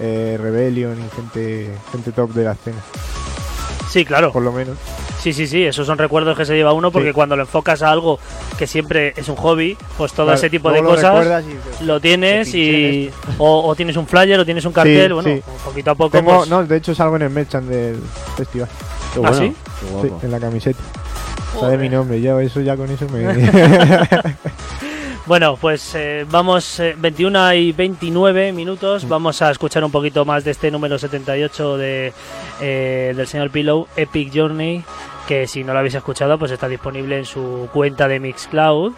[0.01, 2.79] eh, Rebellion y gente, gente top de la escena,
[3.89, 4.33] Sí, claro.
[4.33, 4.77] por lo menos.
[5.21, 7.15] Sí, sí, sí, esos son recuerdos que se lleva uno porque Sí.
[7.15, 8.19] cuando lo enfocas a algo
[8.59, 11.45] que siempre es un hobby, pues todo Claro, ese tipo de lo cosas
[11.81, 14.73] y lo tienes "Te pinché en y o, o tienes un flyer o tienes un
[14.73, 15.41] cartel, bueno, sí.
[15.65, 18.01] poquito a poco Tengo, pues, no, de hecho salgo en el merchant del
[18.37, 18.69] festival.
[19.15, 19.55] Qué ¿Ah, bueno, sí?
[19.81, 20.21] qué guapo.
[20.25, 20.81] en la camiseta.
[21.55, 21.79] Joder.
[21.79, 23.23] mi nombre, ya eso ya con eso me.
[25.25, 29.07] Bueno, pues eh, vamos eh, 21 y 29 minutos.
[29.09, 32.13] Vamos a escuchar un poquito más de este número 78 de,
[32.61, 34.83] eh, del señor Pillow, Epic Journey,
[35.29, 38.95] que si no lo habéis escuchado, pues está disponible en su cuenta de Mixcloud.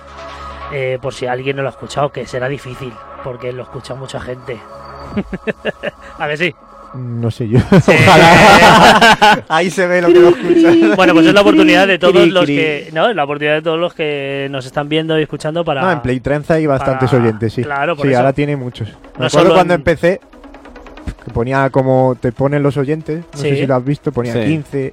[0.72, 4.18] eh, por si alguien no lo ha escuchado, que será difícil, porque lo escucha mucha
[4.18, 4.58] gente.
[6.18, 6.54] a ver sí.
[6.94, 7.58] No sé yo.
[7.70, 9.44] Ojalá.
[9.48, 10.96] Ahí se ve lo que lo escuchas.
[10.96, 12.90] Bueno, pues es la oportunidad de todos los que.
[12.92, 15.82] No, es la oportunidad de todos los que nos están viendo y escuchando para.
[15.82, 17.62] No, en Playtrance hay bastantes para- oyentes, sí.
[17.64, 18.18] Claro, por sí, eso.
[18.18, 18.88] ahora tiene muchos.
[18.88, 20.20] Me No acuerdo solo cuando en- empecé,
[21.24, 23.48] que ponía como te ponen los oyentes, no Sí.
[23.50, 24.40] sé si lo has visto, ponía Sí.
[24.44, 24.92] 15,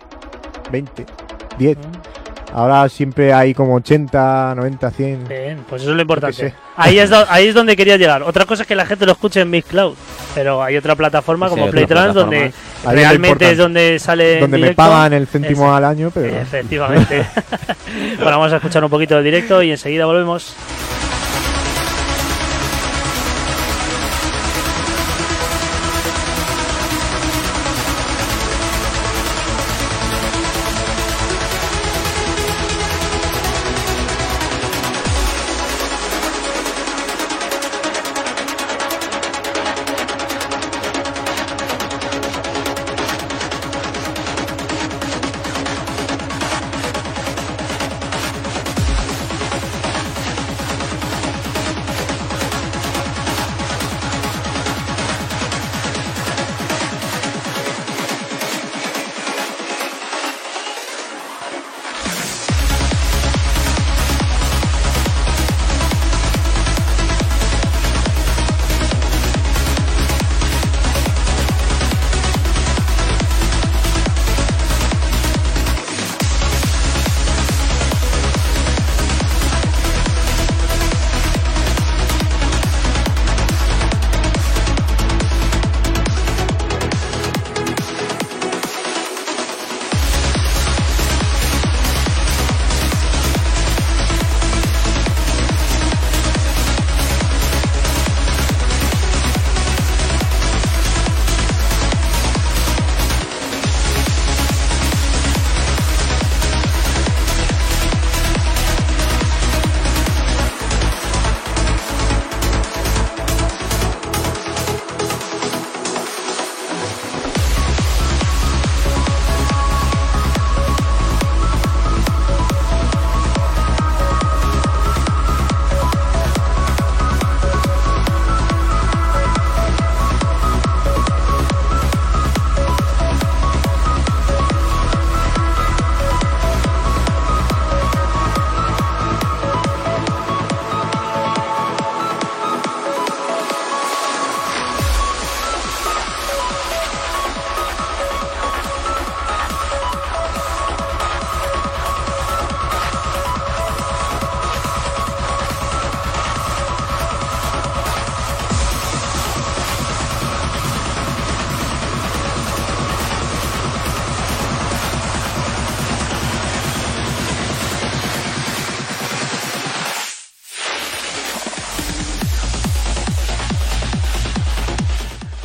[0.72, 1.06] 20,
[1.58, 1.78] 10.
[2.54, 5.28] Ahora siempre hay como 80, 90, 100.
[5.28, 6.54] Bien, pues eso es lo importante.
[6.76, 8.24] Ahí es, ahí es donde quería llegar.
[8.24, 9.96] Otra cosa es que la gente lo escuche en Mixcloud,
[10.36, 12.52] pero hay otra plataforma Sí, como Playtrans donde.
[12.86, 14.36] Ahí realmente es donde sale.
[14.36, 16.36] en Donde me pagan el céntimo al año, pero.
[16.36, 17.26] Efectivamente.
[18.18, 20.56] bueno, vamos a escuchar un poquito de directo y enseguida volvemos.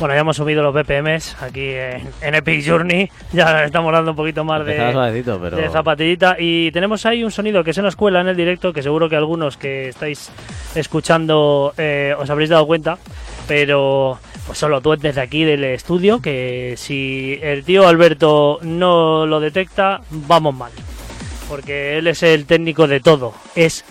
[0.07, 3.11] Bueno, ya hemos subido los BPMs aquí en, en Epic Journey.
[3.33, 5.57] Ya estamos dando un poquito más Empezaba de, suavecito, pero...
[5.57, 6.37] de zapatillita.
[6.39, 9.17] Y tenemos ahí un sonido que se nos cuela en el directo, que seguro que
[9.17, 10.31] algunos que estáis
[10.75, 12.97] escuchando eh, os habréis dado cuenta.
[13.49, 19.41] Pero pues solo tú desde aquí del estudio, que si el tío Alberto no lo
[19.41, 20.71] detecta, vamos mal.
[21.49, 23.33] Porque él es el técnico de todo.
[23.55, 23.83] Es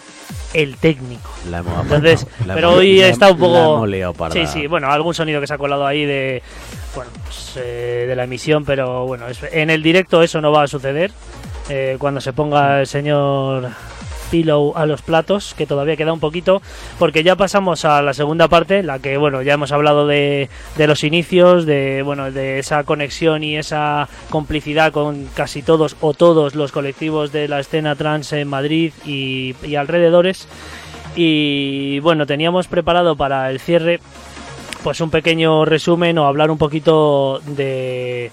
[0.63, 1.31] el técnico.
[1.51, 3.87] La hemos- Entonces, la pero hoy la- está un poco.
[4.33, 6.43] sí, sí, bueno, algún sonido que se ha colado ahí de.
[6.95, 10.67] Bueno, pues, eh, de la emisión, pero bueno, en el directo eso no va a
[10.67, 11.11] suceder.
[11.69, 13.69] Eh, cuando se ponga el señor
[14.31, 16.63] Pillow a los platos, que todavía queda un poquito,
[16.99, 20.87] porque ya pasamos a la segunda parte, la que, bueno, ya hemos hablado de, de
[20.87, 26.55] los inicios, de, bueno, de esa conexión y esa complicidad con casi todos o todos
[26.55, 30.49] los colectivos de la escena trans en Madrid y, y alrededores.
[31.15, 34.01] Y bueno, teníamos preparado para el cierre
[34.87, 38.31] pues un pequeño resumen o hablar un poquito de,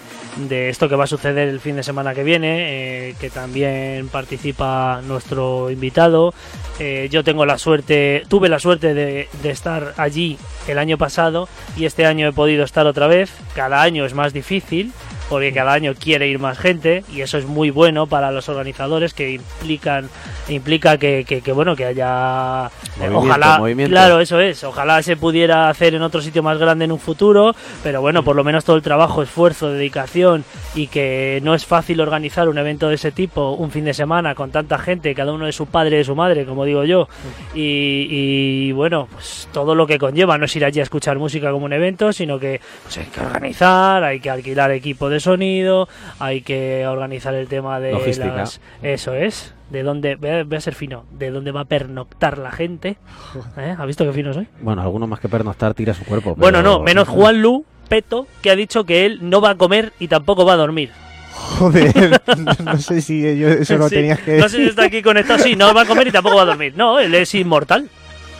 [0.48, 4.08] de esto que va a suceder el fin de semana que viene, eh, que también
[4.08, 6.32] participa nuestro invitado.
[6.78, 10.38] Eh, yo tengo la suerte, tuve la suerte de, de estar allí
[10.68, 13.34] el año pasado y este año he podido estar otra vez.
[13.56, 14.92] Cada año es más difícil
[15.34, 19.16] porque cada año quiere ir más gente y eso es muy bueno para los organizadores
[19.16, 20.08] que implican
[20.48, 23.90] implica que, que- que, bueno que haya Movimiento, ojalá movimiento.
[23.92, 27.56] claro eso es ojalá se pudiera hacer en otro sitio más grande en un futuro
[27.82, 32.02] pero bueno por lo menos todo el trabajo esfuerzo dedicación y que no es fácil
[32.02, 35.46] organizar un evento de ese tipo un fin de semana con tanta gente cada uno
[35.46, 37.08] de su padre y de su madre como digo yo
[37.54, 41.52] y, y, bueno pues todo lo que conlleva no es ir allí a escuchar música
[41.52, 45.88] como un evento sino que pues, hay que organizar hay que alquilar equipo de sonido
[46.20, 48.36] hay que organizar el tema de Logística.
[48.36, 52.52] las eso es de dónde voy a, ser fino de dónde va a pernoctar la
[52.52, 52.98] gente
[53.58, 53.76] ¿Eh?
[53.78, 54.48] ¿has visto qué fino soy?
[54.62, 56.36] Bueno, alguno más que pernoctar tira su cuerpo.
[56.36, 59.94] Bueno, no, menos Juan Lu Peto, que ha dicho que él no va a comer
[60.00, 60.92] y tampoco va a dormir.
[61.34, 62.22] Joder,
[62.64, 65.40] no sé si yo eso lo Sí, tenías que No sé si está aquí conectado,
[65.40, 66.74] sí, no va a comer y tampoco va a dormir.
[66.76, 67.90] No, él es inmortal.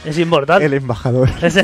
[0.06, 0.62] Es inmortal.
[0.62, 1.30] El embajador.
[1.42, 1.56] Es,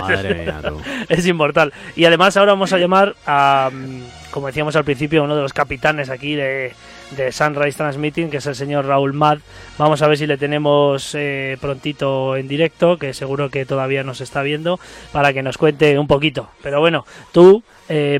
[0.00, 0.80] Madre mía, tú.
[1.08, 1.72] es inmortal.
[1.94, 5.42] Y además ahora vamos a llamar a, mm, como decíamos al principio, a uno de
[5.42, 6.72] los capitanes aquí de,
[7.16, 9.38] de Sunrise Transmitting, que es el señor Raúl Mad.
[9.78, 14.20] Vamos a ver si le tenemos eh, prontito en directo, que seguro que todavía nos
[14.20, 14.78] está viendo,
[15.12, 16.48] para que nos cuente un poquito.
[16.62, 17.62] Pero bueno, tú...
[17.88, 18.18] Eh,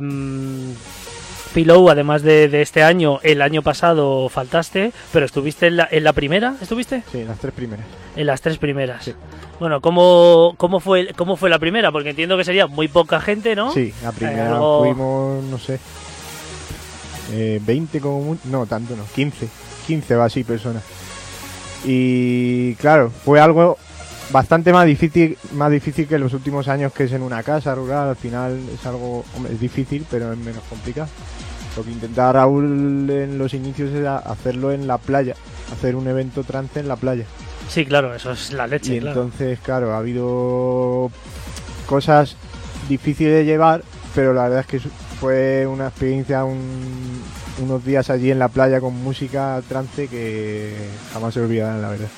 [1.52, 6.02] Pillow, además de, de este año, el año pasado faltaste, pero estuviste en la, en
[6.02, 7.02] la primera, ¿estuviste?
[7.12, 7.85] Sí, las tres primeras.
[8.16, 9.11] En las tres primeras.
[9.61, 11.92] Bueno, ¿cómo, cómo, fue, ¿cómo fue la primera?
[11.92, 13.70] Porque entiendo que sería muy poca gente, ¿no?
[13.70, 15.78] Sí, la primera Eh, fuimos, no sé,
[17.33, 19.49] eh, 20 como mucho, no, tanto no, 15,
[19.87, 20.83] 15 o así personas.
[21.85, 23.77] Y claro, fue algo
[24.31, 28.11] bastante más difícil, más difícil que los últimos años que es en una casa rural,
[28.11, 31.09] al final es algo, es difícil, pero es menos complicado.
[31.77, 35.35] Lo que intentaba Raúl en los inicios era hacerlo en la playa,
[35.73, 37.25] hacer un evento trance en la playa.
[37.68, 39.23] Sí, claro, eso es la leche, Y claro.
[39.23, 41.11] entonces, claro, ha habido
[41.87, 42.37] cosas
[42.88, 43.83] difíciles de llevar,
[44.14, 44.81] pero la verdad es que
[45.22, 47.22] fue una experiencia, un-
[47.62, 50.74] unos días allí en la playa con música trance que
[51.12, 52.08] jamás se olvidarán, la verdad.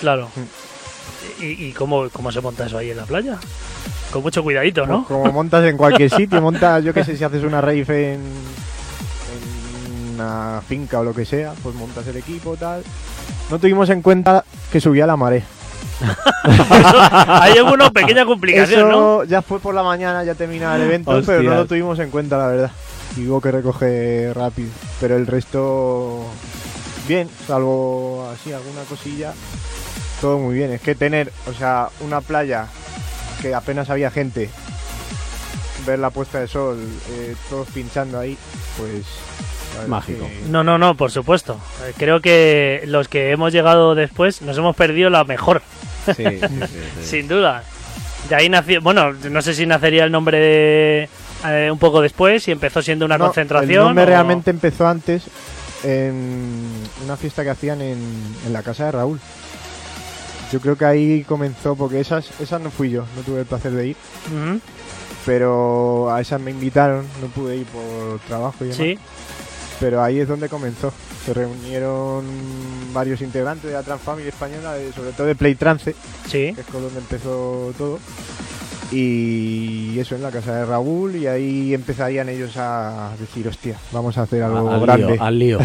[0.00, 0.28] Claro.
[0.34, 1.42] Mm.
[1.44, 3.38] ¿Y, y cómo, cómo se monta eso ahí en la playa?
[4.10, 5.04] Con mucho cuidadito, ¿no?
[5.04, 8.20] Como, como montas en cualquier sitio, montas, yo qué sé, si haces una rave en,
[8.22, 12.82] en una finca o lo que sea, pues montas el equipo, tal.
[13.50, 15.44] No tuvimos en cuenta que subía la marea.
[17.28, 19.24] Hay una pequeña complicación, Eso ¿no?
[19.24, 21.56] ya fue por la mañana, ya terminaba el evento, pero no Hostias.
[21.56, 22.70] lo tuvimos en cuenta, la verdad.
[23.16, 24.70] Y hubo que recoger rápido.
[25.00, 26.24] Pero el resto,
[27.08, 29.32] bien, salvo así, alguna cosilla,
[30.20, 30.72] todo muy bien.
[30.72, 32.66] Es que tener, o sea, una playa
[33.42, 34.48] que apenas había gente,
[35.86, 36.78] ver la puesta de sol,
[37.10, 38.36] eh, todos pinchando ahí,
[38.78, 39.04] pues.
[39.86, 40.28] Mágico.
[40.48, 41.56] No, no, no, por supuesto.
[41.86, 45.62] Eh, Creo que los que hemos llegado después nos hemos perdido la mejor,
[46.06, 46.66] Sí, sí, sí,
[47.02, 47.06] sí.
[47.06, 47.62] sin duda.
[48.28, 51.08] De ahí nació, bueno, no sé si nacería el nombre de,
[51.46, 53.70] eh, un poco después y empezó siendo una No, concentración.
[53.80, 55.22] El nombre o- realmente empezó antes
[55.82, 56.68] en
[57.04, 57.98] una fiesta que hacían en,
[58.46, 59.18] en la casa de Raúl.
[60.52, 63.70] Yo creo que ahí comenzó, porque esas, esas no fui yo, no tuve el placer
[63.72, 63.96] de ir,
[65.26, 68.76] pero a esas me invitaron, no pude ir por trabajo y demás.
[68.76, 68.98] Sí,
[69.80, 70.92] Pero ahí es donde comenzó.
[71.24, 72.24] Se reunieron
[72.92, 75.94] varios integrantes de la Transfamily española, sobre todo de Play Trance,
[76.26, 76.52] sí.
[76.54, 77.98] que es con donde empezó todo.
[78.92, 84.18] Y eso en la casa de Raúl y ahí empezarían ellos a decir, hostia, vamos
[84.18, 85.16] a hacer algo Al lío, grande.
[85.20, 85.58] al lío.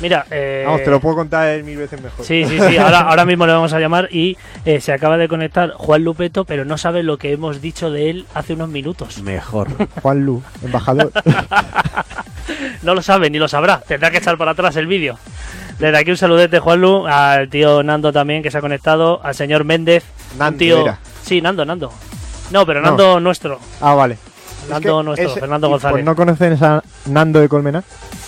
[0.00, 2.24] Mira, eh, Vamos, te lo puedo contar mil veces mejor.
[2.24, 4.36] Sí, sí, sí, ahora, ahora mismo le vamos a llamar y
[4.66, 8.10] eh, se acaba de conectar Juan Lupeto, pero no sabe lo que hemos dicho de
[8.10, 9.22] él hace unos minutos.
[9.22, 9.68] Mejor.
[10.02, 11.12] Juan Lu, embajador.
[12.82, 15.18] No lo sabe ni lo sabrá, tendrá que echar para atrás el vídeo.
[15.78, 19.64] Desde aquí un saludete, Juanlu, al tío Nando también que se ha conectado, al señor
[19.64, 20.04] Méndez.
[20.32, 20.82] un Nando tío...
[20.82, 20.98] era.
[21.22, 21.92] Sí, Nando, Nando.
[22.50, 22.88] No, pero No.
[22.88, 23.58] Nando nuestro.
[23.80, 24.18] ah, vale.
[24.68, 25.92] Nando Es que nuestro, ese- Fernando González.
[25.94, 27.82] Pues no conocen a Nando de Colmenar.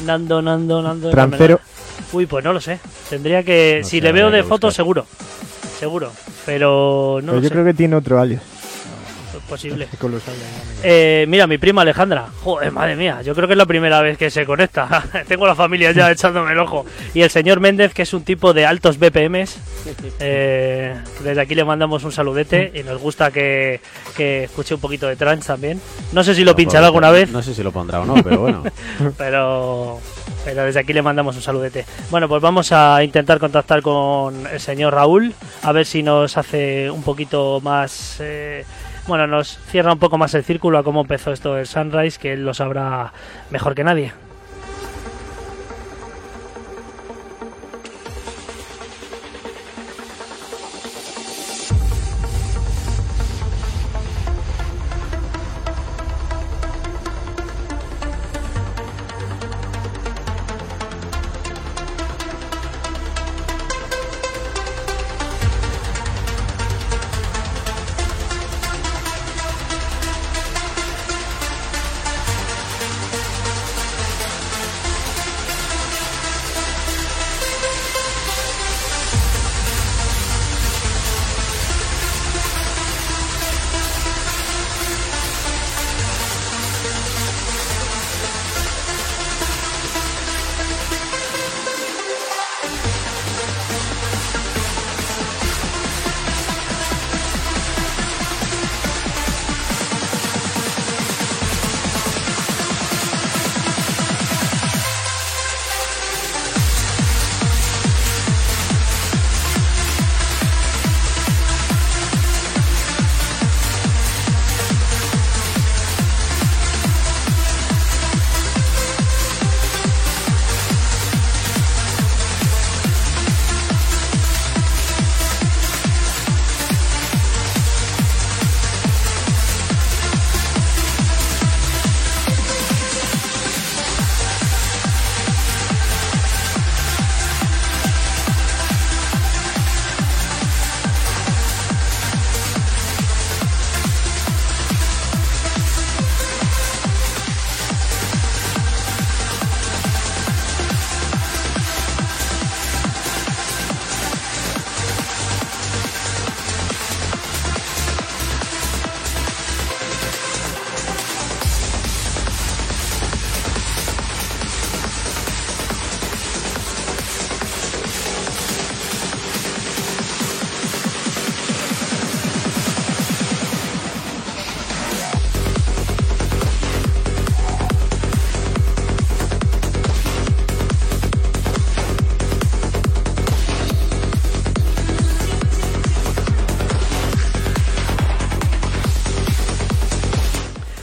[0.04, 1.08] Nando, Nando, Nando.
[1.08, 1.58] de Trancero.
[1.58, 2.12] Colmenar.
[2.14, 2.78] Uy, pues no lo sé.
[3.10, 3.80] Tendría que.
[3.82, 5.06] No si sé, le veo de foto, seguro.
[5.78, 6.10] Seguro.
[6.46, 7.52] Pero no Pero lo yo sé.
[7.54, 8.42] creo que tiene otro alias.
[9.52, 9.86] Posible.
[10.84, 12.26] Eh, mira, mi prima Alejandra.
[12.42, 13.22] Joder, madre mía.
[13.22, 15.04] Yo creo que es la primera vez que se conecta.
[15.28, 16.84] Tengo la familia ya echándome el ojo.
[17.14, 19.58] Y el señor Méndez, que es un tipo de altos BPMs.
[20.18, 23.80] Eh, desde aquí le mandamos un saludete y nos gusta que,
[24.16, 25.80] que escuche un poquito de trance también.
[26.12, 27.30] No sé si lo pinchará alguna vez.
[27.30, 28.64] No sé si lo pondrá o no, pero bueno.
[29.16, 30.00] pero
[30.44, 31.84] pero desde aquí le mandamos un saludete.
[32.10, 35.32] Bueno, pues vamos a intentar contactar con el señor Raúl,
[35.62, 38.16] a ver si nos hace un poquito más...
[38.18, 38.64] eh,
[39.06, 42.32] bueno, nos cierra un poco más el círculo a cómo empezó esto del Sunrise, que
[42.32, 43.12] él lo sabrá
[43.50, 44.12] mejor que nadie.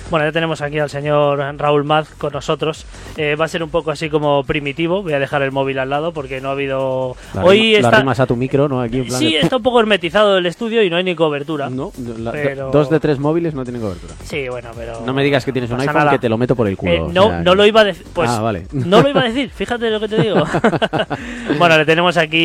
[0.09, 2.83] Bueno, ya tenemos aquí al señor Raúl Maz con nosotros.
[3.21, 5.03] Eh, va a ser un poco así como primitivo.
[5.03, 7.17] Voy a dejar el móvil al lado porque no ha habido.
[7.33, 7.99] La Hoy rima- la está.
[7.99, 8.79] rimas a tu micro, ¿no?
[8.81, 11.15] Aquí en plan Sí, de- está un poco hermetizado el estudio y no hay ni
[11.15, 11.69] cobertura.
[11.69, 14.13] No, la- pero- dos de tres móviles no tienen cobertura.
[14.23, 15.01] Sí, bueno, pero.
[15.05, 16.11] No me digas que tienes un iPhone nada.
[16.11, 16.91] que te lo meto por el culo.
[16.93, 18.05] Eh, o no, sea, no lo iba a decir.
[18.13, 18.67] Pues, Ah, vale.
[18.71, 20.41] No lo iba a decir, fíjate lo que te digo.
[21.57, 22.37] bueno, le tenemos aquí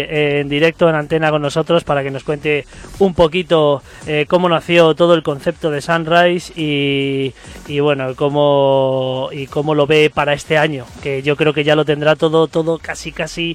[0.00, 2.64] eh, en directo, en antena con nosotros, para que nos cuente
[2.98, 7.32] un poquito eh, cómo nació todo el concepto de Sunrise y,
[7.68, 11.76] y bueno, cómo, y cómo lo ve para este año, que yo creo que ya
[11.76, 13.54] lo tendrá todo, todo casi, casi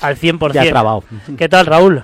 [0.00, 0.54] al 100%.
[0.54, 1.04] Ya trabado.
[1.36, 2.02] ¿Qué tal, Raúl?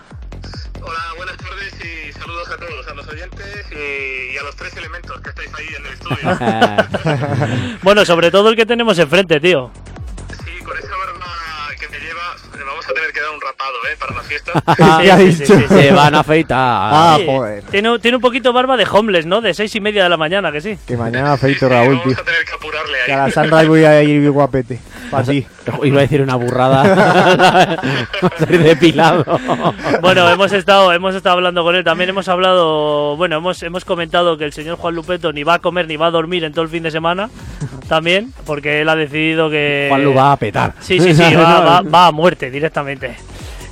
[2.21, 5.67] Saludos a todos, a los oyentes y, y a los tres elementos que estáis ahí
[5.75, 7.79] en el estudio.
[7.83, 9.71] bueno, sobre todo el que tenemos enfrente, tío.
[13.87, 13.97] ¿Eh?
[13.99, 14.53] Para la fiesta.
[15.35, 15.65] Sí.
[15.69, 16.55] Se van a afeitar.
[16.95, 17.27] Ah, Sí.
[17.27, 17.63] joder.
[17.65, 19.41] Tiene, tiene un poquito barba de homeless, ¿no?
[19.41, 20.79] De seis y media de la mañana, que sí.
[20.87, 22.13] Que mañana afeito Raúl, tío.
[22.13, 23.31] Vamos a tener que apurarle Que a ahí.
[23.35, 24.79] la Sunrise voy a ir guapete.
[25.11, 25.47] Para ti.
[25.83, 27.79] Iba a decir una burrada.
[28.41, 29.25] Estoy depilado.
[30.01, 31.85] Bueno, hemos estado, hemos estado hablando con él.
[31.85, 35.59] También hemos hablado, bueno, hemos, hemos comentado que el señor Juan Lupeto ni va a
[35.61, 37.29] comer ni va a dormir en todo el fin de semana.
[37.89, 39.87] También, porque él ha decidido que.
[39.91, 40.75] Juan lo va a petar.
[40.81, 43.15] Sí, sí, sí, va, va- va a muerte directamente.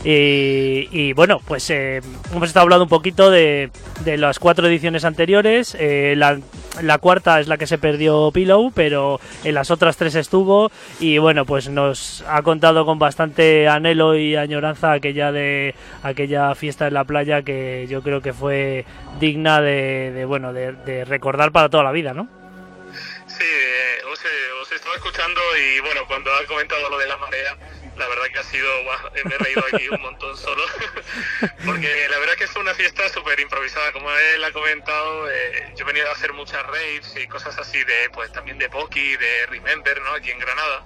[0.05, 2.01] Y, y, bueno, pues eh,
[2.33, 5.77] hemos estado hablando un poquito de, de las cuatro ediciones anteriores.
[5.79, 6.41] Eh, la,
[6.81, 10.73] la cuarta es la que se perdió Pillow, pero en las otras tres estuvo.
[10.99, 16.89] Y bueno, pues nos ha contado con bastante anhelo y añoranza aquella de aquella fiesta
[16.89, 18.85] en la playa que yo creo que fue
[19.21, 22.27] digna de, de, bueno de, de recordar para toda la vida, ¿no?
[23.29, 24.19] Sí, eh, os,
[24.63, 27.57] os estaba escuchando y bueno, cuando ha comentado lo de la marea,
[27.97, 28.69] la verdad que ha sido,
[29.25, 30.63] me he reído aquí un montón solo,
[31.67, 35.85] porque la verdad que es una fiesta súper improvisada, como él ha comentado, eh, yo
[35.85, 39.47] he venido a hacer muchas raves y cosas así de, pues también de Poki, de
[39.47, 40.15] Remember, ¿no?
[40.15, 40.85] Aquí en Granada.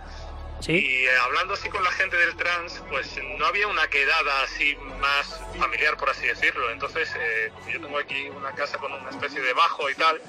[0.61, 0.73] Sí.
[0.73, 4.75] Y eh, hablando así con la gente del trans, pues no había una quedada así
[5.01, 6.71] más familiar, por así decirlo.
[6.71, 10.21] Entonces, eh, yo tengo aquí una casa con una especie de bajo y tal,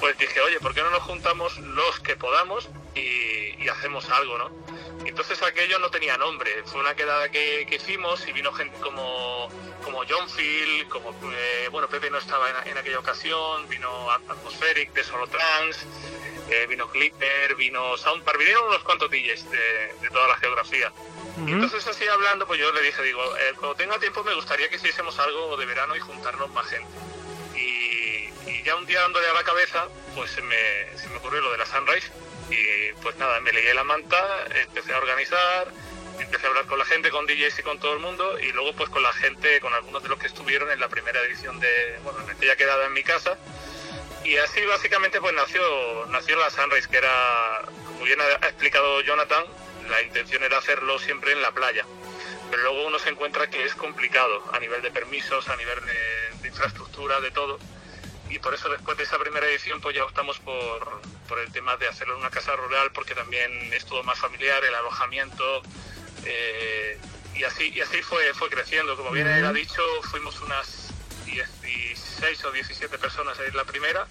[0.00, 4.38] pues dije, oye, ¿por qué no nos juntamos los que podamos y, y hacemos algo,
[4.38, 4.50] no?
[5.04, 9.48] Entonces aquello no tenía nombre, fue una quedada que, que hicimos y vino gente como,
[9.82, 14.92] como John Phil, como, eh, bueno, Pepe no estaba en, en aquella ocasión, vino Atmospheric
[14.92, 15.86] de Solo Trans,
[16.48, 20.92] eh, vino Clipper, vino Soundpar, vinieron unos cuantos DJs de, de toda la geografía.
[21.46, 24.68] Y entonces así hablando, pues yo le dije, digo, eh, cuando tenga tiempo me gustaría
[24.68, 26.88] que hiciésemos algo de verano y juntarnos más gente.
[27.56, 31.40] Y, y ya un día dándole a la cabeza, pues se me, se me ocurrió
[31.40, 32.10] lo de la Sunrise.
[32.50, 35.68] Y pues nada, me leí la manta, empecé a organizar,
[36.18, 38.38] empecé a hablar con la gente, con DJs y con todo el mundo.
[38.38, 41.20] Y luego pues con la gente, con algunos de los que estuvieron en la primera
[41.22, 43.38] edición de, bueno, en aquella quedada en mi casa.
[44.24, 49.44] Y así básicamente pues nació, nació la Sunrise, que era, como bien ha explicado Jonathan,
[49.88, 51.84] la intención era hacerlo siempre en la playa.
[52.50, 55.78] Pero luego uno se encuentra que es complicado a nivel de permisos, a nivel
[56.40, 57.58] de infraestructura, de todo.
[58.30, 61.76] Y por eso después de esa primera edición pues ya optamos por, por el tema
[61.76, 65.62] de hacerlo en una casa rural porque también es todo más familiar, el alojamiento.
[66.24, 66.98] eh,
[67.34, 68.96] y así y así fue, fue creciendo.
[68.96, 70.88] Como bien él ha dicho, fuimos unas
[71.26, 74.06] 16 o 17 personas en la primera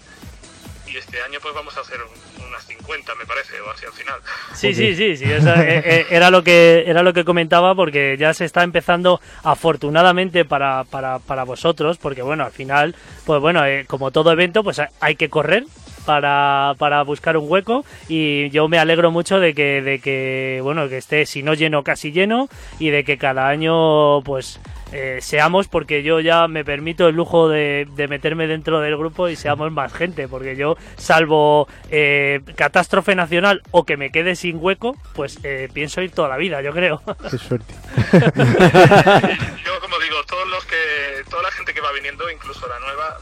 [0.86, 3.92] y este año pues vamos a hacer un- unas 50 me parece o así al
[3.92, 4.20] final.
[4.54, 5.32] Sí, sí, sí, sí.
[5.32, 8.62] o sea, eh, eh, era lo que era lo que comentaba porque ya se está
[8.62, 12.94] empezando afortunadamente para, para, para vosotros, porque bueno, al final,
[13.26, 15.64] pues bueno, eh, como todo evento, pues hay- hay que correr
[16.06, 20.86] para, para buscar un hueco y yo me alegro mucho de que de que bueno
[20.90, 22.48] que esté si no lleno casi lleno
[22.78, 24.60] y de que cada año pues
[24.94, 29.28] eh, seamos porque yo ya me permito el lujo de, de meterme dentro del grupo
[29.28, 34.56] y seamos más gente porque yo salvo eh, catástrofe nacional o que me quede sin
[34.58, 37.74] hueco pues eh, pienso ir toda la vida yo creo Qué suerte.
[39.64, 43.18] Yo como digo, todos los que, toda la gente que va viniendo, incluso la nueva,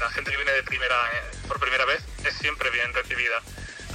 [0.00, 3.40] la gente que viene de primera, eh, por primera vez, es siempre bien recibida.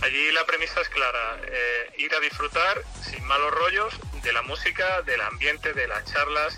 [0.02, 5.02] Allí la premisa es clara, eh, ir a disfrutar sin malos rollos de la música,
[5.04, 6.58] del ambiente, de las charlas,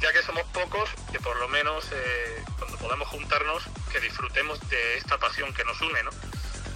[0.00, 3.62] ya que somos pocos, que por lo menos eh, cuando podamos juntarnos,
[3.92, 6.10] que disfrutemos de esta pasión que nos une, ¿no?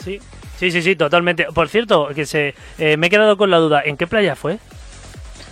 [0.05, 0.21] sí
[0.59, 3.83] sí sí sí totalmente por cierto que se eh, me he quedado con la duda
[3.85, 4.55] en qué playa fue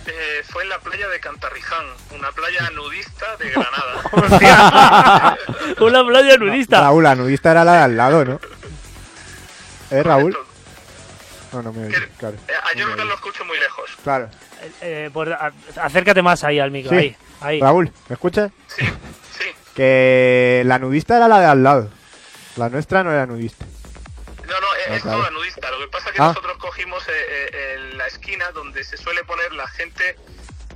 [0.07, 1.85] Eh, fue en la playa de Cantarriján,
[2.17, 5.37] una playa nudista de Granada.
[5.81, 8.39] una playa nudista Raúl, la nudista era la de al lado, ¿no?
[9.91, 10.35] ¿Eh, Raúl?
[11.53, 12.37] No, no me oye, claro.
[12.47, 13.89] Eh, a lo escucho muy lejos.
[14.03, 14.29] Claro.
[14.81, 15.51] Eh, pues, a-
[15.81, 16.97] acércate más ahí al micro Sí.
[16.97, 18.51] ahí ahí Raúl, ¿me escuchas?
[18.67, 18.85] Sí,
[19.37, 19.45] sí.
[19.75, 21.89] Que la nudista era la de al lado.
[22.57, 23.65] La nuestra no era nudista.
[24.47, 25.19] No, no, es, Ah, es claro.
[25.19, 25.71] toda nudista.
[25.71, 26.27] Lo que pasa es que Ah.
[26.27, 30.17] nosotros cogimos eh, eh, en la esquina donde se suele poner la gente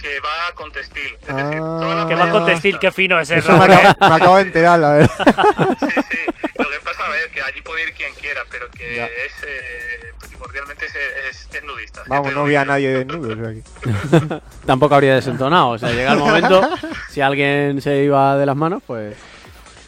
[0.04, 1.16] que va con textil.
[1.28, 4.10] Es decir, toda la que va playa con textil qué fino es Eso me, acabo,
[4.10, 5.10] me acabo de enterar, la verdad.
[5.28, 9.06] Lo que pasa es que allí puede ir quien quiera, pero que Ya.
[9.06, 10.94] es eh, primordialmente es,
[11.30, 12.02] es, es nudista.
[12.08, 13.36] Vamos, no vi a nadie desnudo.
[14.66, 15.70] Tampoco habría desentonado.
[15.70, 16.70] O sea, llega el momento,
[17.10, 19.16] si alguien se iba de las manos, pues.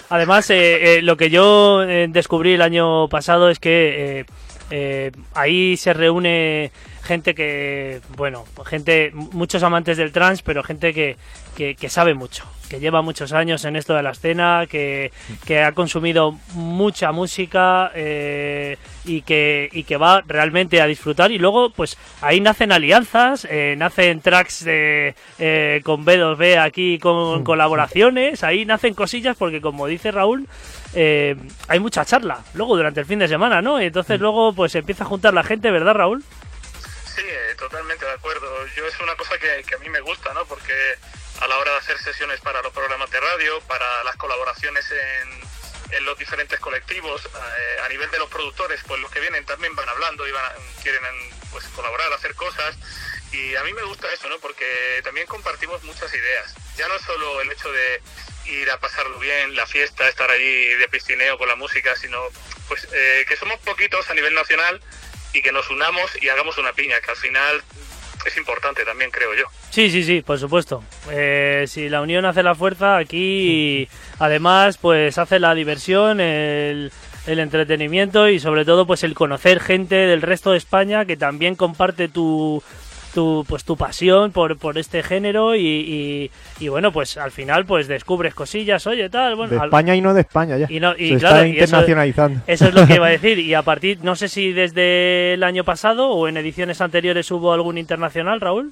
[0.09, 4.25] Además, eh, eh, lo que yo eh, descubrí el año pasado es que eh,
[4.71, 6.71] eh, ahí se reúne
[7.05, 11.17] gente que, bueno, gente, muchos amantes del trance, pero gente que,
[11.55, 15.11] que, que sabe mucho, que lleva muchos años en esto de la escena, que,
[15.45, 21.31] que ha consumido mucha música eh, y, que, y que va realmente a disfrutar.
[21.31, 27.43] Y luego, pues ahí nacen alianzas, eh, nacen tracks de, eh, con B2B aquí, con
[27.43, 30.47] colaboraciones, ahí nacen cosillas, porque como dice Raúl,
[30.93, 31.35] eh,
[31.67, 33.81] hay mucha charla luego durante el fin de semana, ¿no?
[33.81, 36.23] Y entonces luego pues empieza a juntar la gente, ¿verdad, Raúl?
[37.15, 38.67] Sí, eh, totalmente de acuerdo.
[38.75, 40.45] Yo es una cosa que, a mí me gusta, ¿no?
[40.45, 40.73] Porque
[41.39, 45.95] a la hora de hacer sesiones para los programas de radio, para las colaboraciones en,
[45.95, 49.73] en los diferentes colectivos, eh, a nivel de los productores, pues los que vienen también
[49.75, 50.51] van hablando y van,
[50.83, 51.01] quieren
[51.51, 52.75] pues colaborar, hacer cosas.
[53.31, 54.37] Y a mí me gusta eso, ¿no?
[54.39, 56.53] Porque también compartimos muchas ideas.
[56.75, 58.01] Ya no solo el hecho de
[58.47, 62.27] ir a pasarlo bien, la fiesta, estar allí de piscineo con la música, sino
[62.67, 64.81] pues eh, que somos poquitos a nivel nacional
[65.35, 67.61] y que nos unamos y hagamos una piña, que al final
[68.25, 69.45] es importante también, creo yo.
[69.69, 70.83] Sí, sí, sí, por supuesto.
[71.11, 76.91] Eh, si la unión hace la fuerza, aquí además pues hace la diversión, el,
[77.27, 81.55] el entretenimiento y sobre todo pues el conocer gente del resto de España que también
[81.55, 82.63] comparte tu,
[83.15, 87.65] tu pues tu pasión por, por este género y, y, y, bueno pues al final
[87.65, 90.67] pues descubres cosillas oye tal bueno de al- España y no de España ya.
[90.69, 92.41] y no- y Se claro, está y eso- internacionalizando.
[92.45, 93.39] Eso, es lo que iba a decir.
[93.39, 97.53] Y a partir, no sé si desde el año pasado o en ediciones anteriores hubo
[97.53, 98.71] algún internacional, Raúl.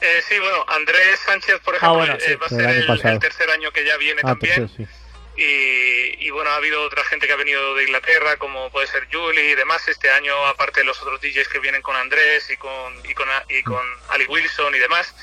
[0.00, 2.48] Eh, sí, bueno, Andrés Sánchez, por Ah, ejemplo, bueno, eh, va a
[2.90, 4.66] El ser el, tercer año que ya viene Ah, también.
[4.66, 4.94] tercero, sí.
[5.36, 9.08] Y, y bueno, ha habido otra gente que ha venido de Inglaterra, como puede ser
[9.10, 9.88] Julie y demás.
[9.88, 13.26] Este año, aparte de los otros DJs que vienen con Andrés y con, y con,
[13.48, 15.14] y con Ali Wilson y demás.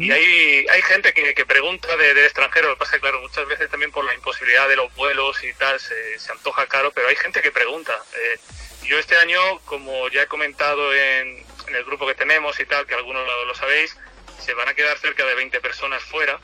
[0.00, 2.68] Y hay, hay gente que, que pregunta de- del extranjero.
[2.68, 5.78] Lo que pasa claro, muchas veces también por la imposibilidad de los vuelos y tal,
[5.78, 7.98] se, se antoja caro, pero hay gente que pregunta.
[8.16, 8.38] Eh,
[8.84, 12.86] yo este año, como ya he comentado en, en el grupo que tenemos y tal,
[12.86, 13.96] que algunos lo, lo sabéis,
[14.40, 16.40] se van a quedar cerca de 20 personas fuera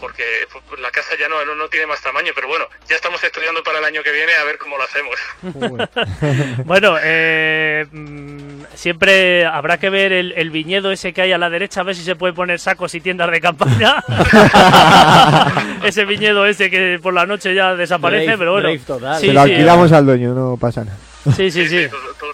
[0.00, 0.22] porque
[0.68, 3.62] pues, la casa ya no, no, no tiene más tamaño, pero bueno, ya estamos estudiando
[3.62, 5.16] para el año que viene a ver cómo lo hacemos.
[6.64, 11.50] bueno, eh, mm, siempre habrá que ver el, el viñedo ese que hay a la
[11.50, 14.02] derecha, a ver si se puede poner sacos y tiendas de campaña.
[15.84, 18.70] ese viñedo ese que por la noche ya desaparece, pero bueno.
[18.70, 20.98] Sí, Se lo sí, alquilamos al dueño, no pasa nada.
[21.34, 21.86] Sí, sí, sí.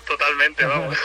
[0.06, 0.96] Totalmente, vamos.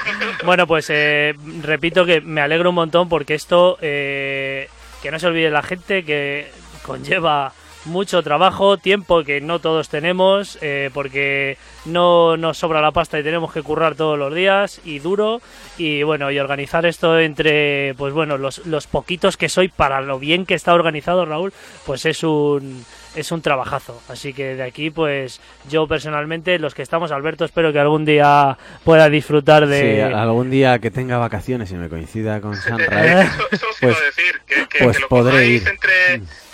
[0.44, 4.70] Bueno, pues eh, repito que me alegro un montón porque esto, eh,
[5.02, 6.52] que no se olvide la gente, que
[6.84, 7.54] conlleva
[7.86, 13.24] mucho trabajo, tiempo que no todos tenemos, eh, porque no nos sobra la pasta y
[13.24, 15.42] tenemos que currar todos los días y duro.
[15.78, 20.20] Y bueno, y organizar esto entre, pues bueno, los, los poquitos que soy para lo
[20.20, 21.54] bien que está organizado Raúl,
[21.86, 22.86] pues es un,
[23.16, 24.00] es un trabajazo.
[24.10, 25.40] Así que de aquí, pues
[25.70, 29.96] yo personalmente, los que estamos, Alberto, espero que algún día pueda disfrutar de...
[30.08, 33.98] Sí, algún día que tenga vacaciones y me coincida con Sunrise, Eso, eso os pues,
[34.16, 35.68] decir, que, que, pues que lo podré cojáis ir.
[35.68, 36.14] entre,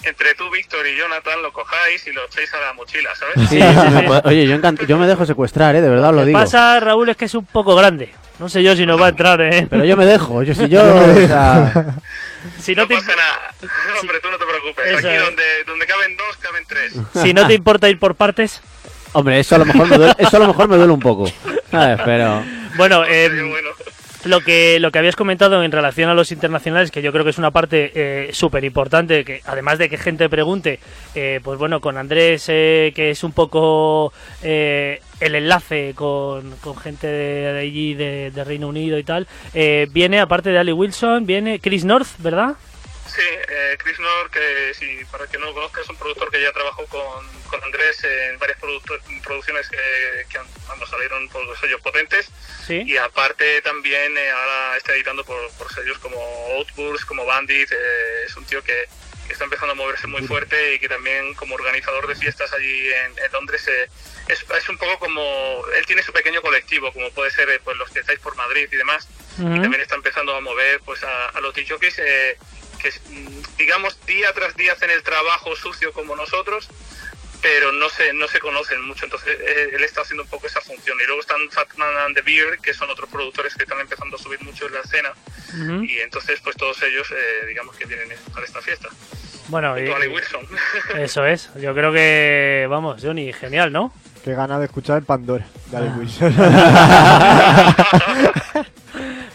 [0.09, 3.49] entre tú, Víctor y Jonathan, lo cojáis y lo echéis a la mochila, ¿sabes?
[3.49, 3.59] Sí,
[4.25, 5.81] Oye, yo, encant- yo me dejo secuestrar, ¿eh?
[5.81, 6.39] De verdad os lo Lo que digo.
[6.39, 8.09] pasa, Raúl, es que es un poco grande.
[8.39, 9.67] No sé yo si nos va a entrar, ¿eh?
[9.69, 10.81] Pero yo me dejo, yo si yo...
[10.83, 11.95] O sea,
[12.59, 13.53] si no, te, pasa nada.
[14.01, 14.85] Hombre, tú no te preocupes.
[14.85, 15.21] Eso Aquí es.
[15.21, 16.93] donde, donde caben dos, caben tres.
[17.21, 18.61] si no te importa ir por partes.
[19.13, 21.31] hombre, eso a lo mejor me duele, eso a lo mejor me duele un poco.
[21.71, 21.99] ¿sabes?
[22.05, 22.43] Pero...
[22.75, 23.29] Bueno, eh,
[24.25, 27.31] lo que lo que habías comentado en relación a los internacionales, que yo creo que
[27.31, 30.79] es una parte eh, súper importante, que además de que gente pregunte,
[31.15, 36.75] eh, pues bueno, con Andrés, eh, que es un poco eh, el enlace con, con
[36.77, 41.25] gente de, allí, de, de Reino Unido y tal, eh, viene, aparte de Ali Wilson,
[41.25, 42.55] viene Chris North, ¿verdad?
[43.13, 46.41] Sí, eh, Chris Nord, que si para que no lo conozca, es un productor que
[46.41, 51.45] ya trabajó con, con Andrés en varias producto- producciones que, que han- vamos, salieron por
[51.45, 52.29] los sellos potentes.
[52.65, 52.81] Sí.
[52.85, 56.17] Y aparte también eh, ahora está editando por, por sellos como
[56.57, 57.71] Outburst, como Bandit.
[57.71, 58.87] eh, es un tío que,
[59.27, 62.87] que está empezando a moverse muy fuerte y que también como organizador de fiestas allí
[62.93, 63.89] en, en Londres eh,
[64.27, 65.63] es, es un poco como...
[65.75, 68.67] Él tiene su pequeño colectivo, como puede ser eh, pues, los que estáis por Madrid
[68.71, 69.07] y demás.
[69.37, 72.37] Y también está empezando a mover pues a, a los DJs eh,
[72.83, 76.69] que, mm, digamos, día tras día hacen el trabajo sucio como nosotros,
[77.41, 79.05] pero no se, no se conocen mucho.
[79.05, 80.97] Entonces, eh, él está haciendo un poco esa función.
[81.01, 84.19] Y luego están Fatman and the Beer, que son otros productores que están empezando a
[84.19, 85.13] subir mucho en la escena.
[85.83, 88.89] Y entonces, pues todos ellos, eh, digamos, que vienen a esta fiesta.
[89.49, 90.47] Bueno, y- Wilson.
[90.97, 91.49] eso es.
[91.59, 93.93] Yo creo que, vamos, Johnny, genial, ¿no?
[94.23, 95.45] Qué gana de escuchar Pandora.
[95.69, 96.33] Dale, Wilson.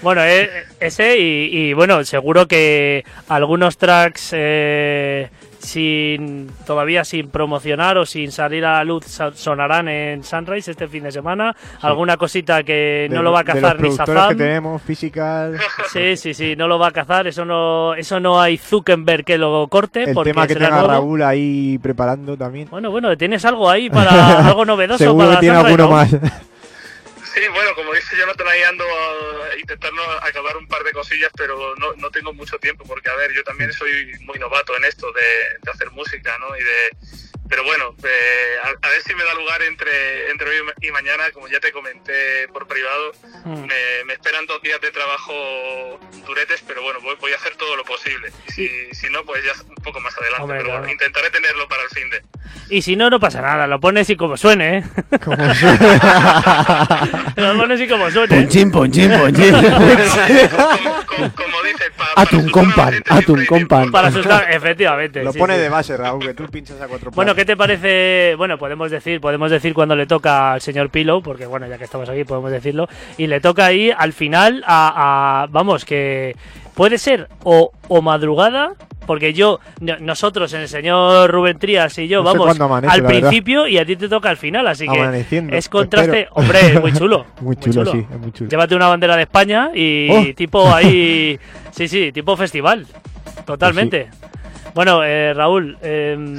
[0.02, 0.48] Bueno, eh,
[0.80, 5.28] ese y, y, bueno, seguro que algunos tracks eh,
[5.58, 11.04] sin todavía sin promocionar o sin salir a la luz sonarán en Sunrise este fin
[11.04, 11.54] de semana.
[11.80, 15.58] Alguna cosita que De no lo va a de los cazar ni que tenemos, Physical.
[15.92, 17.26] Sí, sí, sí, no lo va a cazar.
[17.26, 20.04] Eso no, eso no hay Zuckerberg que lo corte.
[20.04, 20.88] El porque tema que tenga nuevo.
[20.88, 22.68] Raúl ahí preparando también.
[22.70, 25.96] Bueno, bueno, tienes algo ahí para algo novedoso Seguro para que tiene Sunrise, alguno ¿no?
[25.96, 26.47] más.
[27.34, 31.74] Sí, bueno, como dice Jonathan, ahí ando a- intentando acabar un par de cosillas, pero
[31.76, 35.12] no, no tengo mucho tiempo, porque, a ver, yo también soy muy novato en esto
[35.12, 36.56] de, de hacer música, ¿no?
[36.56, 36.90] Y de,
[37.48, 41.30] pero bueno, eh, a, a ver si me da lugar entre, entre hoy y mañana,
[41.32, 43.12] como ya te comenté por privado,
[43.44, 43.62] Mm.
[43.62, 45.32] me, me esperan dos días de trabajo
[46.26, 48.30] duretes, pero bueno, voy, voy a hacer todo lo posible.
[48.48, 50.92] Y si, si no, pues ya un poco más adelante, Hombre, pero bueno, claro.
[50.92, 52.22] intentaré tenerlo para el fin de.
[52.70, 53.66] Y si no, no pasa nada.
[53.66, 54.84] Lo pones y como suene, ¿eh?
[57.36, 58.36] lo pones y como suene.
[58.38, 58.42] ¿eh?
[58.42, 59.54] Ponchín, ponchín, ponchín.
[62.16, 63.90] Atún compan, atún compan.
[63.90, 65.22] Para asustar, efectivamente.
[65.22, 65.60] Lo sí, pone sí.
[65.60, 67.34] de base, Raúl, que tú pinchas a cuatro Bueno.
[67.38, 68.34] ¿Qué te parece?
[68.36, 71.84] Bueno, podemos decir, podemos decir cuando le toca al señor Pilo, porque bueno, ya que
[71.84, 76.34] estamos aquí podemos decirlo, y le toca ahí al final a, a- vamos, que
[76.74, 78.72] puede ser o, o madrugada,
[79.06, 83.20] porque yo, no- nosotros, el señor Rubén Trías y yo, No vamos amanece, al verdad.
[83.20, 86.34] principio y a ti te toca al final, así que Amaneciendo, es contraste, espero.
[86.34, 87.24] hombre, es muy chulo.
[87.40, 88.50] Muy chulo, sí, es muy chulo.
[88.50, 90.34] Llévate una bandera de España y Oh.
[90.34, 91.38] tipo ahí,
[91.70, 92.84] sí, sí, tipo festival,
[93.46, 94.08] totalmente.
[94.74, 96.36] Bueno, eh, Raúl, em,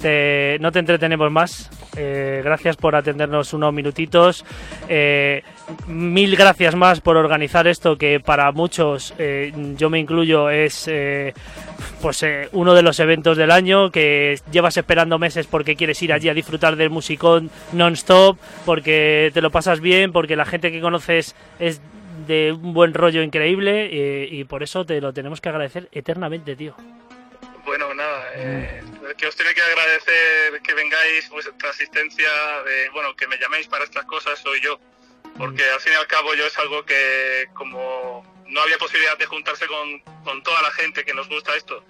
[0.00, 1.70] te- no te entretenemos más.
[1.96, 4.44] Eh, gracias por atendernos unos minutitos.
[4.88, 5.42] Eh,
[5.86, 10.90] mil gracias más por organizar esto que para muchos, eh, yo me incluyo, es
[12.00, 16.28] pues uno de los eventos del año que llevas esperando meses porque quieres ir allí
[16.28, 21.34] a disfrutar del musicón non-stop, porque te lo pasas bien, porque la gente que conoces
[21.58, 21.80] es
[22.26, 23.88] de un buen rollo increíble
[24.30, 26.74] y por eso te lo tenemos que agradecer eternamente, tío.
[27.66, 28.80] Bueno, nada, eh,
[29.18, 32.28] que os tiene que agradecer que vengáis, vuestra asistencia,
[32.64, 34.78] de, bueno, que me llaméis para estas cosas soy yo,
[35.36, 39.26] porque al fin y al cabo yo es algo que como no había posibilidad de
[39.26, 41.82] juntarse con, con toda la gente que nos gusta esto,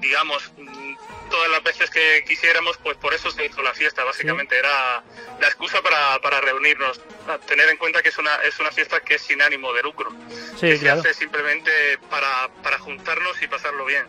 [0.00, 0.94] digamos, mm,
[1.28, 4.56] todas las veces que quisiéramos, pues por eso se hizo la fiesta, básicamente.
[4.56, 5.02] Era
[5.40, 9.00] la excusa para, para reunirnos, A tener en cuenta que es una, es una fiesta
[9.00, 10.12] que es sin ánimo de lucro,
[10.60, 11.02] Sí, que claro.
[11.02, 14.06] se hace simplemente para, para juntarnos y pasarlo bien.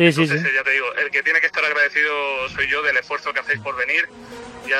[0.00, 0.56] Sí, sí, Entonces, sí.
[0.56, 3.60] ya te digo, el que tiene que estar agradecido soy yo del esfuerzo que hacéis
[3.60, 4.08] por venir.
[4.66, 4.78] Ya,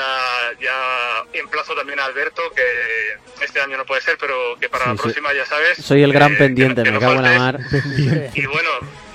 [0.61, 4.91] ya emplazo también a Alberto, que este año no puede ser, pero que para Sí,
[4.91, 5.79] la soy- próxima ya sabes.
[5.85, 7.59] Soy el gran eh, pendiente, que me cago en la mar.
[8.35, 8.71] Y bueno,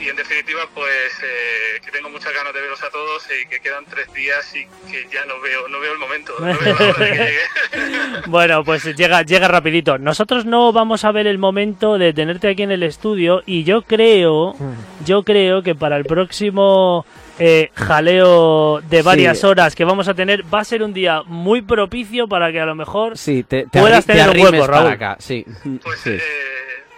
[0.06, 0.90] y en definitiva, pues
[1.24, 4.66] eh, que tengo muchas ganas de veros a todos y que quedan tres días y
[4.92, 6.34] que ya no veo, no veo el momento.
[6.40, 7.40] No veo la hora de que llegue.
[8.28, 9.98] Bueno, pues llega, llega rapidito.
[9.98, 13.82] Nosotros no vamos a ver el momento de tenerte aquí en el estudio y yo
[13.82, 14.56] creo,
[15.06, 17.06] yo creo que para el próximo
[17.40, 19.46] eh, jaleo de varias Sí.
[19.46, 22.66] horas que vamos a tener va a ser un día muy propicio para que a
[22.66, 24.92] lo mejor Sí, te, te, puedas arri- te tener un hueco, para Raúl.
[24.94, 25.46] acá, sí.
[25.84, 26.12] Pues sí.
[26.12, 26.22] eh,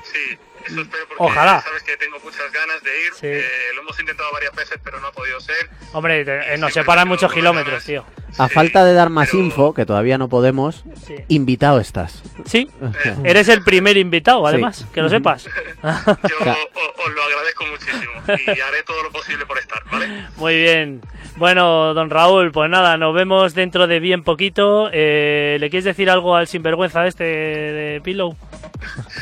[0.03, 0.37] sí,
[0.67, 1.61] eso espero porque Ojalá.
[1.61, 3.13] sabes que tengo muchas ganas de ir.
[3.13, 3.27] Sí.
[3.27, 5.69] Eh, lo hemos intentado varias veces, pero no ha podido ser.
[5.93, 8.05] Hombre, te- eh, nos separan muchos kilómetros, tío.
[8.37, 11.15] A falta de dar más info, que todavía no podemos, Sí.
[11.29, 12.21] invitado estás.
[12.45, 12.69] Sí,
[13.23, 14.47] eres el primer invitado, Sí.
[14.49, 15.45] además, que lo sepas.
[15.45, 15.49] Yo
[15.83, 18.11] os lo agradezco muchísimo
[18.55, 20.07] y haré todo lo posible por estar, ¿vale?
[20.37, 21.01] Muy bien.
[21.37, 24.89] Bueno, don Raúl, pues nada, nos vemos dentro de bien poquito.
[24.91, 28.35] Eh, ¿Le quieres decir algo al sinvergüenza este de Pillow?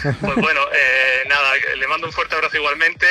[0.03, 3.06] Pues bueno, eh, nada, le mando un fuerte abrazo igualmente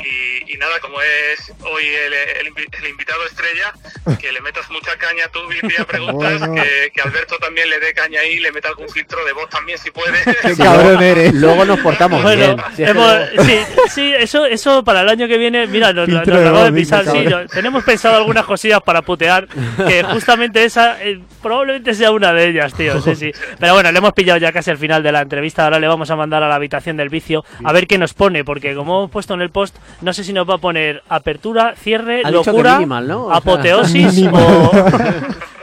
[0.00, 2.12] y, y nada, como es hoy el,
[2.46, 3.72] el invi- el invitado estrella,
[4.20, 6.54] que le metas mucha caña tú, Billy, a preguntas, Bueno.
[6.62, 9.78] que, que Alberto también le dé caña ahí, le meta algún filtro de voz también
[9.78, 10.18] si puede.
[10.42, 11.32] Qué cabrón eres.
[11.34, 12.76] Luego nos portamos Bueno, bien.
[12.76, 13.58] Si hemos- sí,
[13.94, 17.24] sí, eso, eso para el año que viene, mira, nos, nos acabo de pisar, sí,
[17.28, 19.46] yo- tenemos pensado algunas cosillas para putear,
[19.86, 23.32] que justamente esa eh, probablemente sea una de ellas, tío, sí, sí.
[23.58, 26.10] Pero bueno, le hemos pillado ya casi al final de la entrevista, ahora le vamos
[26.10, 29.10] a mandar a la habitación del vicio a ver qué nos pone, porque como hemos
[29.10, 32.74] puesto en el post, no sé si nos va a poner apertura, cierre, Ha locura,
[32.74, 33.24] minimal, ¿no?
[33.26, 34.70] O sea- apoteosis o...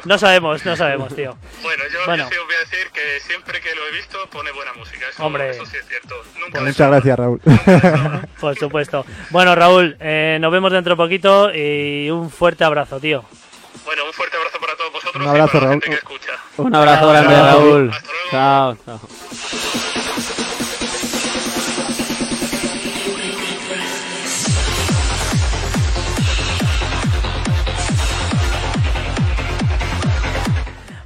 [0.06, 1.36] no sabemos, no sabemos, tío.
[1.62, 2.24] Bueno, yo, Bueno.
[2.24, 5.06] yo sí os voy a decir que siempre que lo he visto pone buena música,
[5.10, 5.50] eso, Hombre.
[5.52, 6.16] eso sí es cierto.
[6.40, 7.42] Nunca Pues muchas gracias, Raúl.
[8.40, 9.06] Por supuesto.
[9.30, 13.24] Bueno, Raúl, eh, nos vemos dentro de poquito y un fuerte abrazo, tío.
[13.86, 15.82] Bueno, un fuerte abrazo para todos vosotros Un abrazo, y para la Raúl.
[15.82, 16.32] gente que escucha.
[16.58, 17.36] Un abrazo grande.
[17.36, 17.90] Raúl.
[17.92, 18.30] Hasta luego.
[18.32, 19.91] Chao, chao.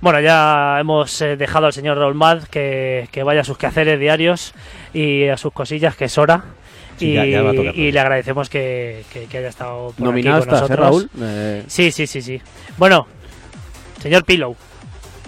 [0.05, 3.99] Bueno, ya hemos eh, dejado al señor Raúl Mad que, que vaya a sus quehaceres
[3.99, 4.53] diarios
[4.93, 6.43] y a sus cosillas, que es hora.
[6.99, 7.75] Sí, y, ya- ya va a tocar.
[7.75, 11.09] y le agradecemos que, que- que haya estado por Nominado aquí con estás, ¿eh, nosotros.
[11.17, 11.27] Raúl?
[11.27, 12.39] Eh, Sí, sí, sí, sí.
[12.77, 13.07] Bueno,
[13.99, 14.55] señor Pillow,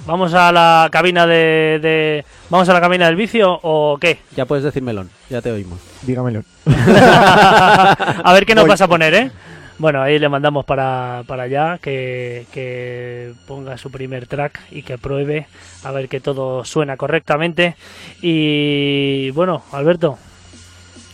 [0.06, 4.20] ¿vamos a la cabina de, de- ¿Vamos a la cabina del vicio o qué?
[4.36, 5.80] Ya puedes decir melón, ya te oímos.
[6.04, 6.44] Dígamelo.
[6.68, 8.70] a ver qué nos Voy.
[8.70, 9.32] vas a poner, ¿eh?
[9.80, 14.98] Bueno, ahí le mandamos para, para allá que, que ponga su primer track y que
[14.98, 15.48] pruebe
[15.84, 17.76] a ver que todo suena correctamente.
[18.22, 20.18] Y bueno, Alberto,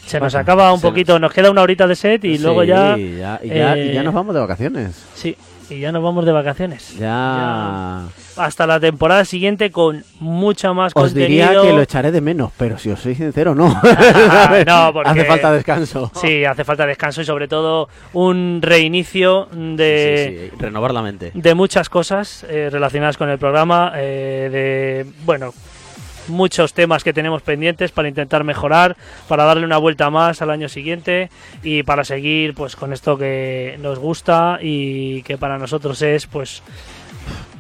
[0.06, 3.40] se nos acaba un poquito, nos queda una horita de set y luego ya, ya,
[3.44, 5.08] y ya, y ya eh, nos vamos de vacaciones.
[5.14, 5.36] Sí,
[5.70, 6.98] y ya nos vamos de vacaciones.
[6.98, 8.04] Ya.
[8.38, 11.64] Hasta la temporada siguiente con mucha más Os diría contenido.
[11.64, 13.68] que lo echaré de menos, pero si os soy sincero, no.
[13.86, 16.12] Ah, no, porque Hace falta descanso.
[16.16, 21.32] Sí, hace falta descanso y sobre todo un reinicio de, Sí, sí, renovar la mente.
[21.34, 25.54] de muchas cosas eh, relacionadas con el programa, eh, de bueno
[26.28, 28.96] muchos temas que tenemos pendientes para intentar mejorar,
[29.28, 31.30] para darle una vuelta más al año siguiente
[31.64, 36.62] y para seguir pues con esto que nos gusta y que para nosotros es pues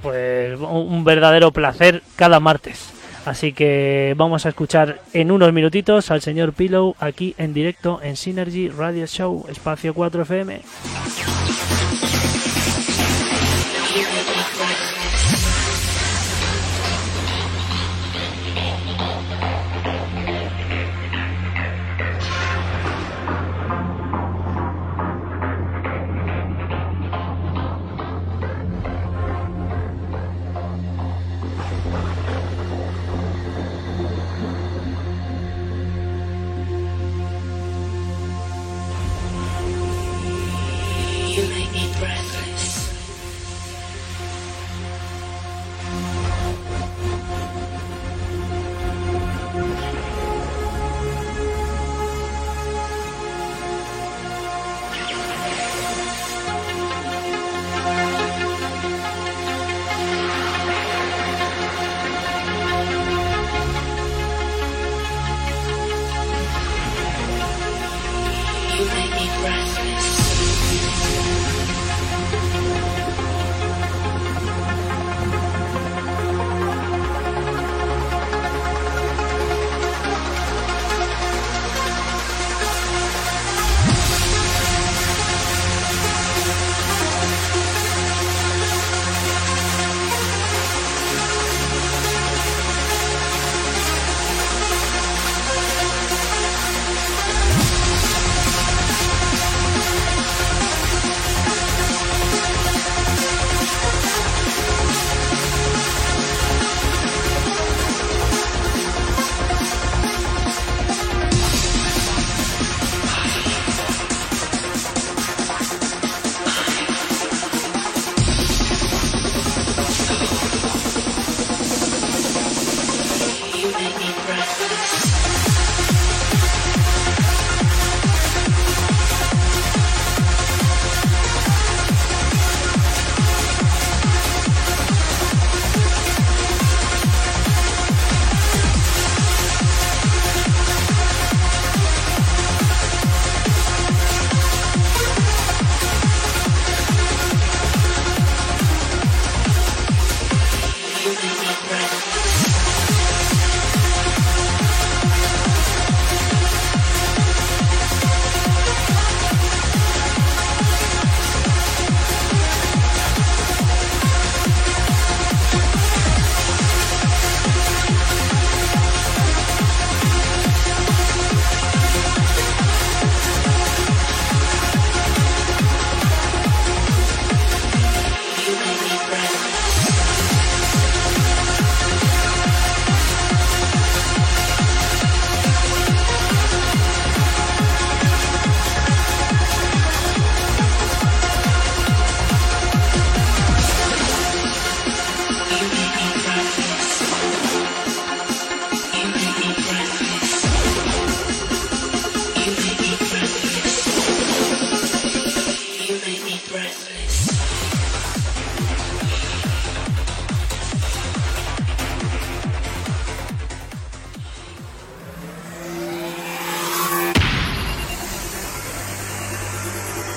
[0.01, 2.93] pues un verdadero placer cada martes.
[3.25, 8.17] Así que vamos a escuchar en unos minutitos al señor Pillow aquí en directo en
[8.17, 10.61] Synergy Radio Show, Espacio 4 FM.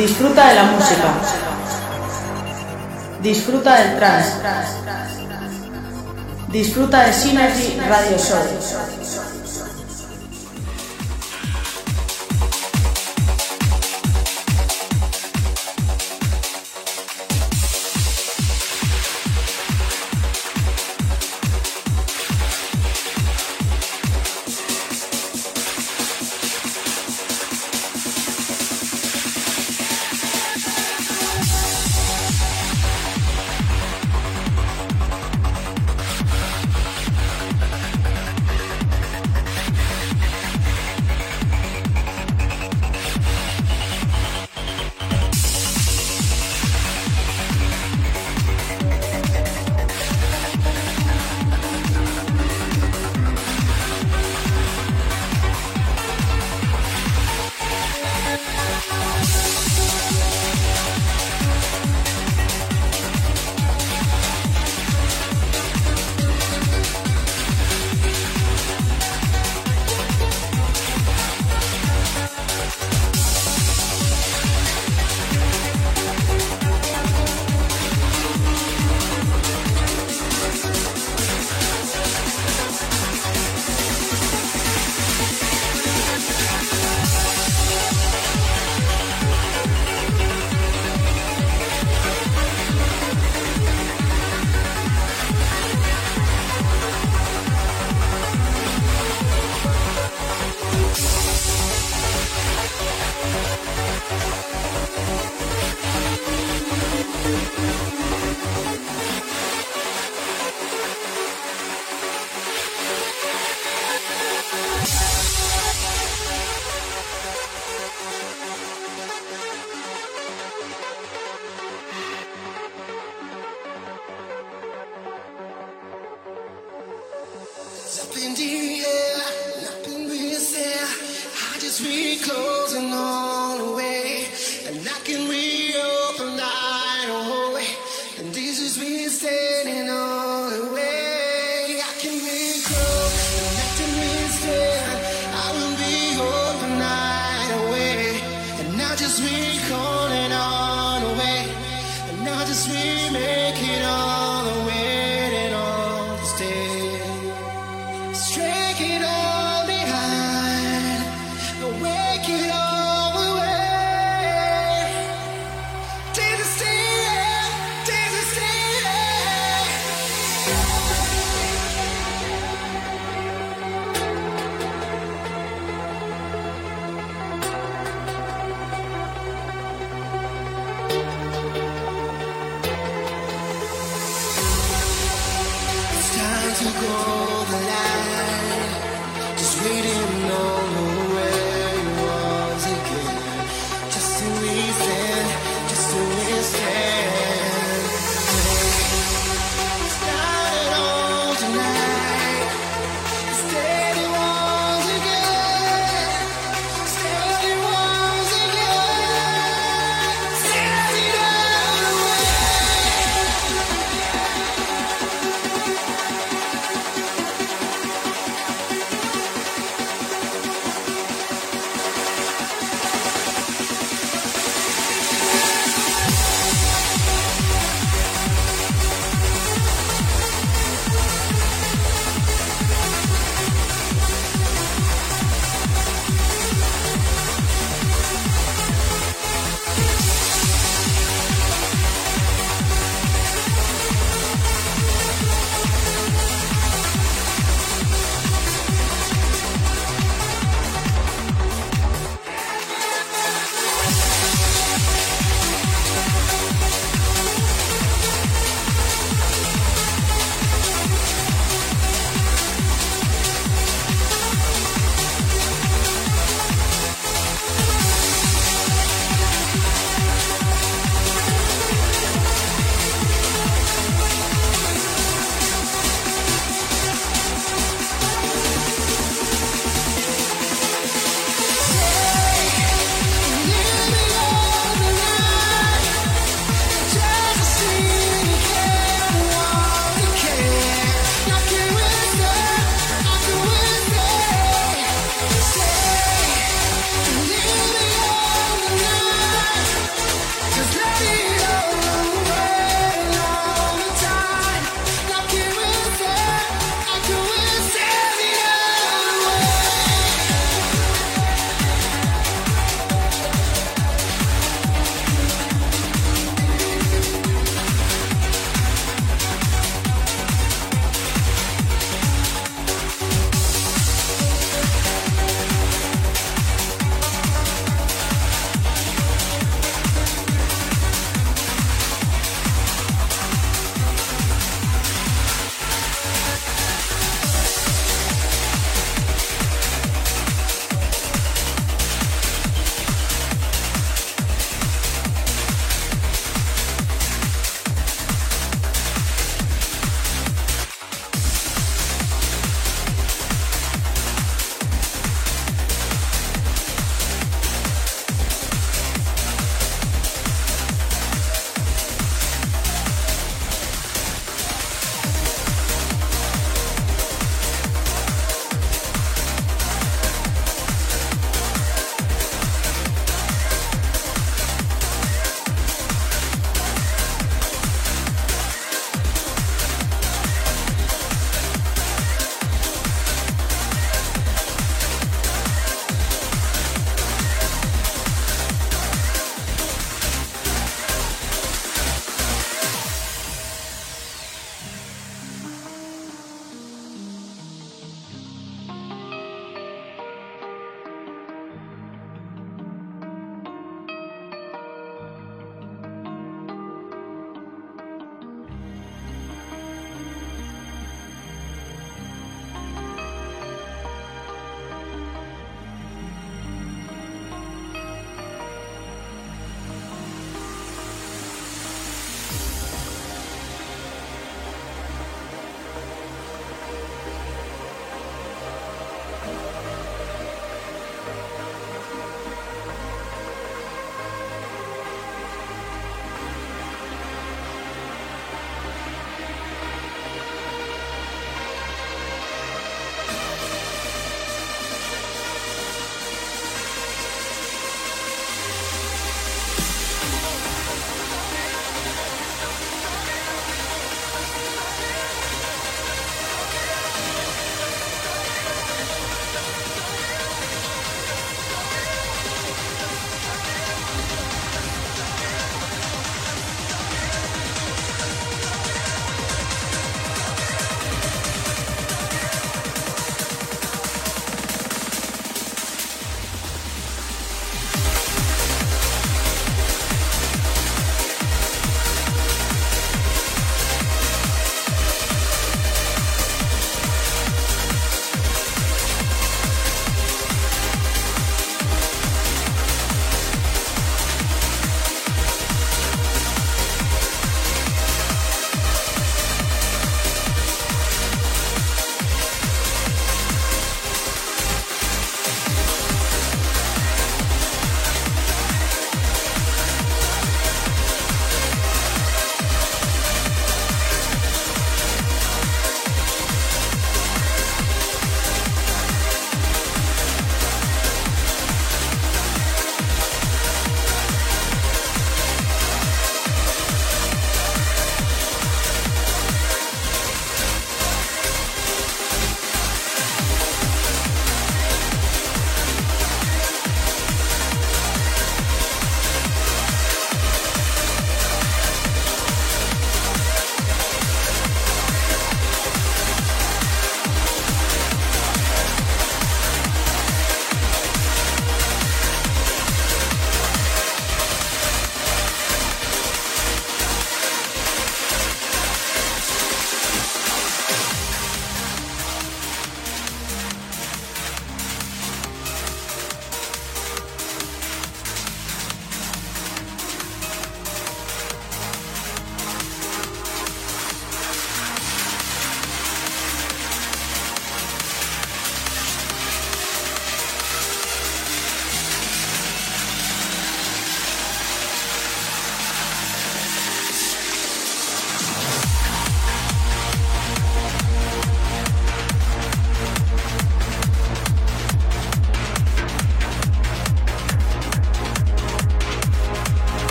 [0.00, 1.12] Disfruta de la música.
[3.20, 4.32] Disfruta del trance.
[6.48, 8.99] Disfruta de Synergy Radio Show.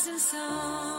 [0.00, 0.89] Rising sun.